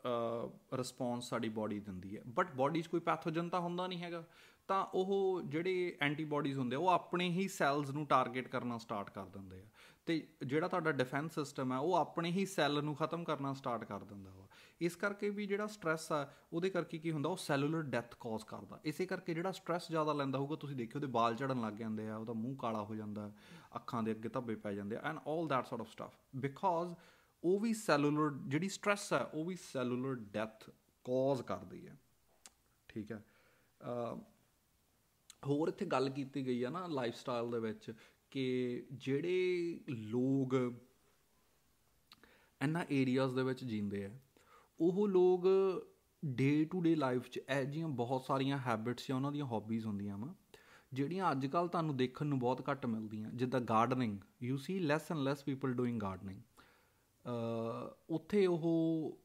[0.75, 4.25] ਰਿਸਪੌਂਸ ਸਾਡੀ ਬਾਡੀ ਦਿੰਦੀ ਹੈ। ਬਟ ਬਾਡੀ 'ਚ ਕੋਈ ਪੈਥੋਜਨ ਤਾਂ ਹੁੰਦਾ ਨਹੀਂ ਹੈਗਾ।
[4.69, 9.25] ਤਾਂ ਉਹ ਜਿਹੜੇ ਐਂਟੀਬਾਡੀਜ਼ ਹੁੰਦੇ ਆ, ਉਹ ਆਪਣੇ ਹੀ ਸੈਲਸ ਨੂੰ ਟਾਰਗੇਟ ਕਰਨਾ ਸਟਾਰਟ ਕਰ
[9.27, 9.67] ਦਿੰਦੇ ਆ।
[10.07, 14.05] ਤੇ ਜਿਹੜਾ ਤੁਹਾਡਾ ਡਿਫੈਂਸ ਸਿਸਟਮ ਹੈ, ਉਹ ਆਪਣੇ ਹੀ ਸੈੱਲ ਨੂੰ ਖਤਮ ਕਰਨਾ ਸਟਾਰਟ ਕਰ
[14.05, 14.44] ਦਿੰਦਾ ਵਾ।
[14.81, 18.81] ਇਸ ਕਰਕੇ ਵੀ ਜਿਹੜਾ ਸਟ्रेस ਆ, ਉਹਦੇ ਕਰਕੇ ਕੀ ਹੁੰਦਾ, ਉਹ ਸੈਲੂਲਰ ਡੈਥ ਕਾਜ਼ ਕਰਦਾ।
[18.85, 22.17] ਇਸੇ ਕਰਕੇ ਜਿਹੜਾ ਸਟ्रेस ਜ਼ਿਆਦਾ ਲੈਂਦਾ ਹੋਊਗਾ, ਤੁਸੀਂ ਦੇਖਿਓ ਉਹਦੇ ਵਾਲ ਝੜਨ ਲੱਗ ਜਾਂਦੇ ਆ,
[22.17, 23.31] ਉਹਦਾ ਮੂੰਹ ਕਾਲਾ ਹੋ ਜਾਂਦਾ,
[23.77, 26.95] ਅੱਖਾਂ ਦੇ ਅੱਗੇ ਧੱਬੇ ਪੈ ਜਾਂਦੇ and all that sort of stuff because
[27.43, 30.71] ਉਹ ਵੀ ਸੈਲੂਲਰ ਜਿਹੜੀ ਸਟ्रेस ਆ, ਉਹ ਵੀ ਸੈਲੂਲਰ ਡੈਥ
[31.05, 31.97] ਕਾਜ਼ ਕਰਦੀ ਹੈ
[32.89, 33.23] ਠੀਕ ਹੈ
[35.47, 37.93] ਹੋਰ ਇੱਥੇ ਗੱਲ ਕੀਤੀ ਗਈ ਆ ਨਾ ਲਾਈਫ ਸਟਾਈਲ ਦੇ ਵਿੱਚ,
[38.31, 40.55] ਕਿ ਜਿਹੜੇ ਲੋਕ
[42.61, 44.11] ਇਹਨਾਂ ਏਰੀਆਜ਼ ਦੇ ਵਿੱਚ ਜੀਂਦੇ ਆ
[44.81, 45.47] ਉਹ ਲੋਕ
[46.23, 50.19] ਡੇ ਟੂ ਡੇ ਲਾਈਫ 'ਚ ਇਹ ਜੀਆਂ ਬਹੁਤ ਸਾਰੀਆਂ ਹੈਬਿਟਸ ਜਾਂ ਉਹਨਾਂ ਦੀਆਂ ਹੌਬੀਜ਼ ਹੁੰਦੀਆਂ
[50.19, 50.35] ਵਾ,
[50.93, 55.21] ਜਿਹੜੀਆਂ ਅੱਜ ਕੱਲ ਤੁਹਾਨੂੰ ਦੇਖਣ ਨੂੰ ਬਹੁਤ ਘੱਟ ਮਿਲਦੀਆਂ, ਜਿੱਦਾਂ gardening you see less and
[55.21, 56.41] less people doing gardening
[58.11, 59.19] ਉੱਥੇ ਉਹ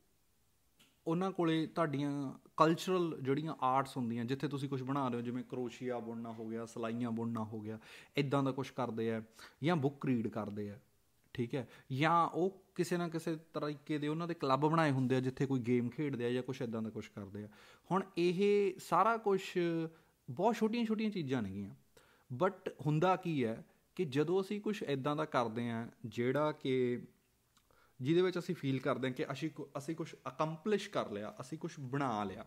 [1.07, 2.12] ਉਹਨਾਂ ਕੋਲੇ ਤੁਹਾਡੀਆਂ
[2.57, 6.65] ਕਲਚਰਲ ਜਿਹੜੀਆਂ ਆਰਟਸ ਹੁੰਦੀਆਂ, ਜਿੱਥੇ ਤੁਸੀਂ ਕੁਝ ਬਣਾ ਰਹੇ ਹੋ, ਜਿਵੇਂ ਕਰੋਸ਼ੀਆ ਬੁਣਨਾ ਹੋ ਗਿਆ,
[6.65, 7.79] ਸਲਾਈਆਂ ਬੁਣਨਾ ਹੋ ਗਿਆ
[8.17, 9.21] ਇਦਾਂ ਦਾ ਕੁਝ ਕਰਦੇ ਆ
[9.63, 10.77] ਜਾਂ ਬੁੱਕ ਰੀਡ ਕਰਦੇ ਆ।
[11.39, 15.19] ਠੀਕ ਹੈ, ਜਾਂ ਉਹ ਕਿਸੇ ਨਾ ਕਿਸੇ ਤਰੀਕੇ ਦੇ ਉਹਨਾਂ ਦੇ ਕਲੱਬ ਬਣਾਏ ਹੁੰਦੇ ਆ,
[15.19, 17.49] ਜਿੱਥੇ ਕੋਈ ਗੇਮ ਖੇਡਦੇ ਆ ਜਾਂ ਕੁਝ ਇਦਾਂ ਦਾ ਕੁਝ ਕਰਦੇ ਆ।
[17.91, 19.41] ਹੁਣ ਇਹ ਸਾਰਾ ਕੁਝ
[20.30, 21.75] ਬਹੁਤ ਛੋਟੀਆਂ-ਛੋਟੀਆਂ ਚੀਜ਼ਾਂ ਨੇਗੀਆਂ
[22.30, 23.63] ਬਟ ਹੁੰਦਾ ਕੀ ਹੈ
[23.95, 27.02] ਕਿ ਜਦੋਂ ਅਸੀਂ ਕੁਝ ਇਦਾਂ ਦਾ ਕਰਦੇ ਆ, ਜਿਹੜਾ ਕਿ
[27.99, 31.71] ਜਿਹਦੇ ਵਿੱਚ ਅਸੀਂ ਫੀਲ ਕਰਦੇ ਹਾਂ ਕਿ ਅਸੀਂ ਅਸੀਂ ਕੁਝ ਅਕੰਪਲਿਸ਼ ਕਰ ਲਿਆ, ਅਸੀਂ ਕੁਝ
[31.80, 32.45] ਬਣਾ ਲਿਆ,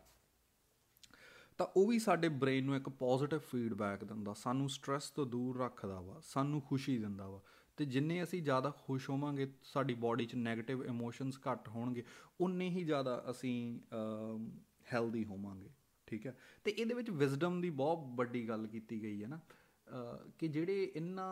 [1.58, 6.00] ਤਾਂ ਉਹ ਵੀ ਸਾਡੇ ਬ੍ਰੇਨ ਨੂੰ ਇੱਕ ਪੋਜ਼ਿਟਿਵ ਫੀਡਬੈਕ ਦਿੰਦਾ, ਸਾਨੂੰ ਸਟ्रेस ਤੋਂ ਦੂਰ ਰੱਖਦਾ
[6.00, 7.40] ਵਾ, ਸਾਨੂੰ ਖੁਸ਼ੀ ਦਿੰਦਾ ਵਾ।
[7.82, 12.02] ਤੇ ਜਿੰਨੇ ਅਸੀਂ ਜ਼ਿਆਦਾ ਖੁਸ਼ ਹੋਵਾਂਗੇ, ਸਾਡੀ ਬਾਡੀ 'ਚ 네ਗੇਟਿਵ ਇਮੋਸ਼ਨਸ ਘੱਟ ਹੋਣਗੇ,
[12.40, 13.54] ਉਨੇ ਹੀ ਜ਼ਿਆਦਾ ਅਸੀਂ
[14.92, 15.68] ਹੈਲਦੀ ਹੋਵਾਂਗੇ,
[16.08, 16.34] ਠੀਕ ਹੈ?
[16.64, 19.40] ਤੇ ਇਹਦੇ ਵਿੱਚ ਵਿਜ਼ਡਮ ਦੀ ਬਹੁਤ ਵੱਡੀ ਗੱਲ ਕੀਤੀ ਗਈ ਹੈ ਨਾ
[20.38, 21.26] ਕਿ ਜਿਹੜੇ ਇੰਨਾ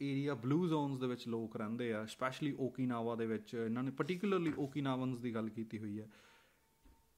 [0.00, 4.52] ਏਰੀਆ ਬਲੂ ਜ਼ੋਨਸ ਦੇ ਵਿੱਚ ਲੋਕ ਰਹਿੰਦੇ ਆ ਸਪੈਸ਼ਲੀ ਓਕੀਨਾਵਾ ਦੇ ਵਿੱਚ, ਇਹਨਾਂ ਨੇ ਪਾਰਟਿਕੂਲਰਲੀ
[4.58, 6.08] ਓਕੀਨਾਵਨਸ ਦੀ ਗੱਲ ਕੀਤੀ ਹੋਈ ਹੈ,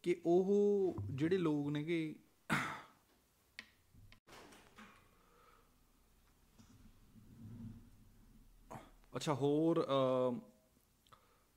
[0.04, 1.98] ਕਿ ਉਹ ਜਿਹੜੇ ਲੋਕ ਨੇਗੇ
[9.16, 9.85] ਅੱਛਾ, ਹੋਰ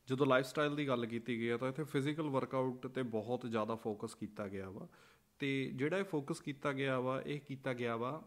[0.08, 3.76] ਜਦੋਂ ਲਾਈਫ ਸਟਾਈਲ ਦੀ ਗੱਲ ਕੀਤੀ ਗਈ ਹੈ ਤਾਂ ਇੱਥੇ ਫਿਜ਼ੀਕਲ ਵਰਕਆਊਟ ਤੇ ਬਹੁਤ ਜ਼ਿਆਦਾ
[3.76, 4.88] ਫੋਕਸ ਕੀਤਾ ਗਿਆ ਵਾ।
[5.40, 8.22] ਤੇ ਜਿਹੜਾ ਇਹ ਫੋਕਸ ਕੀਤਾ ਗਿਆ ਵਾ, ਇਹ ਕੀਤਾ ਗਿਆ ਵਾ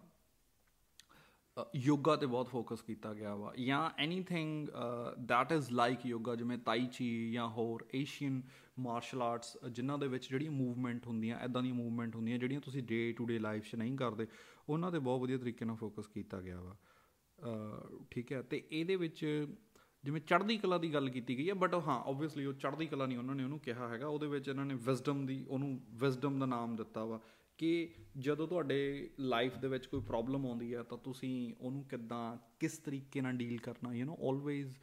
[1.76, 4.68] ਯੋਗਾ ਤੇ ਬਹੁਤ ਫੋਕਸ ਕੀਤਾ ਗਿਆ ਵਾ। ਜਾਂ anything
[5.28, 8.40] that is like yoga, ਜਿਵੇਂ ਤਾਈ ਚੀ ਜਾਂ ਹੋਰ ਏਸ਼ੀਅਨ
[8.78, 13.12] ਮਾਰਸ਼ਲ ਆਰਟਸ ਜਿਨ੍ਹਾਂ ਦੇ ਵਿੱਚ ਜਿਹੜੀਆਂ ਮੂਵਮੈਂਟ ਹੁੰਦੀਆਂ ਐਦਾਂ ਦੀਆਂ ਮੂਵਮੈਂਟ ਹੁੰਦੀਆਂ, ਜਿਹੜੀਆਂ ਤੁਸੀਂ ਡੇ
[13.12, 14.26] ਟੂ ਡੇ ਲਾਈਫ 'ਚ ਨਹੀਂ ਕਰਦੇ,
[14.68, 16.76] ਉਹਨਾਂ ਤੇ ਬਹੁਤ ਵਧੀਆ ਤਰੀਕੇ ਨਾਲ ਫੋਕਸ ਕੀਤਾ ਗਿਆ ਵਾ।
[18.10, 19.46] ਠੀਕ ਹੈ, ਤੇ ਇਹਦੇ ਵਿੱਚ
[20.04, 23.18] ਜਿਵੇਂ ਚੜ੍ਹਦੀ ਕਲਾ ਦੀ ਗੱਲ ਕੀਤੀ ਗਈ ਹੈ ਬਟ ਹਾਂ ਆਬਵੀਅਸਲੀ ਉਹ ਚੜ੍ਹਦੀ ਕਲਾ ਨਹੀਂ,
[23.18, 26.76] ਉਹਨਾਂ ਨੇ ਉਹਨੂੰ ਕਿਹਾ ਹੈਗਾ, ਉਹਦੇ ਵਿੱਚ ਇਹਨਾਂ ਨੇ ਵਿਜ਼ਡਮ ਦੀ, ਉਹਨੂੰ ਵਿਜ਼ਡਮ ਦਾ ਨਾਮ
[26.76, 27.20] ਦਿੱਤਾ ਵਾ,
[27.58, 32.78] ਕਿ ਜਦੋਂ ਤੁਹਾਡੇ ਲਾਈਫ ਦੇ ਵਿੱਚ ਕੋਈ ਪ੍ਰੋਬਲਮ ਆਉਂਦੀ ਹੈ, ਤਾਂ ਤੁਸੀਂ ਉਹਨੂੰ ਕਿੱਦਾਂ, ਕਿਸ
[32.78, 34.74] ਤਰੀਕੇ ਨਾਲ ਡੀਲ ਕਰਨਾ you know always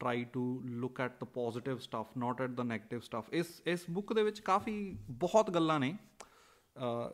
[0.00, 4.12] try to look at the positive stuff not at the negative stuff ਇਸ ਇਸ ਬੁੱਕ
[4.12, 5.94] ਦੇ ਵਿੱਚ ਕਾਫੀ ਬਹੁਤ ਗੱਲਾਂ ਨੇ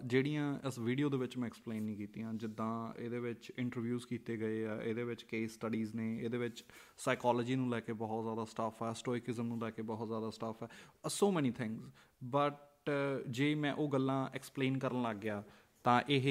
[0.04, 4.64] ਜਿਹੜੀਆਂ ਇਸ ਵੀਡੀਓ ਦੇ ਵਿੱਚ ਮੈਂ ਐਕਸਪਲੇਨ ਨਹੀਂ ਕੀਤੀਆਂ, ਜਿੱਦਾਂ ਇਹਦੇ ਵਿੱਚ ਇੰਟਰਵਿਊਜ਼ ਕੀਤੇ ਗਏ
[4.64, 6.64] ਆ, ਇਹਦੇ ਵਿੱਚ ਕੇਸ ਸਟੱਡੀਜ਼ ਨੇ, ਇਹਦੇ ਵਿੱਚ
[6.98, 10.62] ਸਾਈਕੋਲੋਜੀ ਨੂੰ ਲੈ ਕੇ ਬਹੁਤ ਜ਼ਿਆਦਾ ਸਟਾਫ ਹੈ ਸਟੋਇਕਿਜ਼ਮ ਨੂੰ ਲੈ ਕੇ ਬਹੁਤ ਜ਼ਿਆਦਾ ਸਟਾਫ
[10.62, 10.68] ਹੈ
[11.08, 11.90] ਸੋ ਮੈਨੀ ਥਿੰਗਸ
[12.22, 12.90] ਬਟ
[13.30, 15.42] ਜੇ ਮੈਂ ਉਹ ਗੱਲਾਂ ਐਕਸਪਲੇਨ ਕਰਨ ਲੱਗ ਗਿਆ,
[15.84, 16.26] ਤਾਂ ਇਹ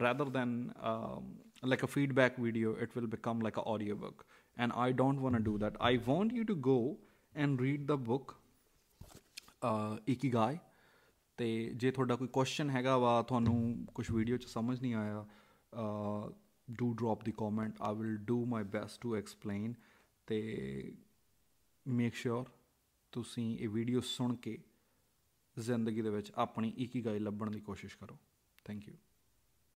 [0.00, 0.70] rather than
[1.64, 4.24] like a feedback video it will become like a audio book
[4.56, 6.78] and I don't want to do that I want you to go
[7.34, 8.34] and read the book
[10.08, 10.56] Ikigai
[11.40, 15.24] ਤੇ ਜੇ ਤੁਹਾਡਾ ਕੋਈ question ਹੈਗਾ ਵਾ, ਤੁਹਾਨੂੰ ਕੁਝ video 'ਚ ਸਮਝ ਨਹੀਂ ਆਇਆ
[16.68, 19.74] do drop the comment I will do my best to explain
[20.28, 20.40] ਤੇ
[21.86, 22.50] ਮੇਕ ਸ਼ੋਰ
[23.12, 24.56] ਤੁਸੀਂ ਇਹ ਵੀਡੀਓ ਸੁਣ ਕੇ
[25.56, 28.16] ਜ਼ਿੰਦਗੀ ਦੇ ਵਿੱਚ ਆਪਣੀ ਇਕੀਗਾਈ ਲੱਭਣ ਦੀ ਕੋਸ਼ਿਸ਼ ਕਰੋ।
[28.64, 28.94] Thank you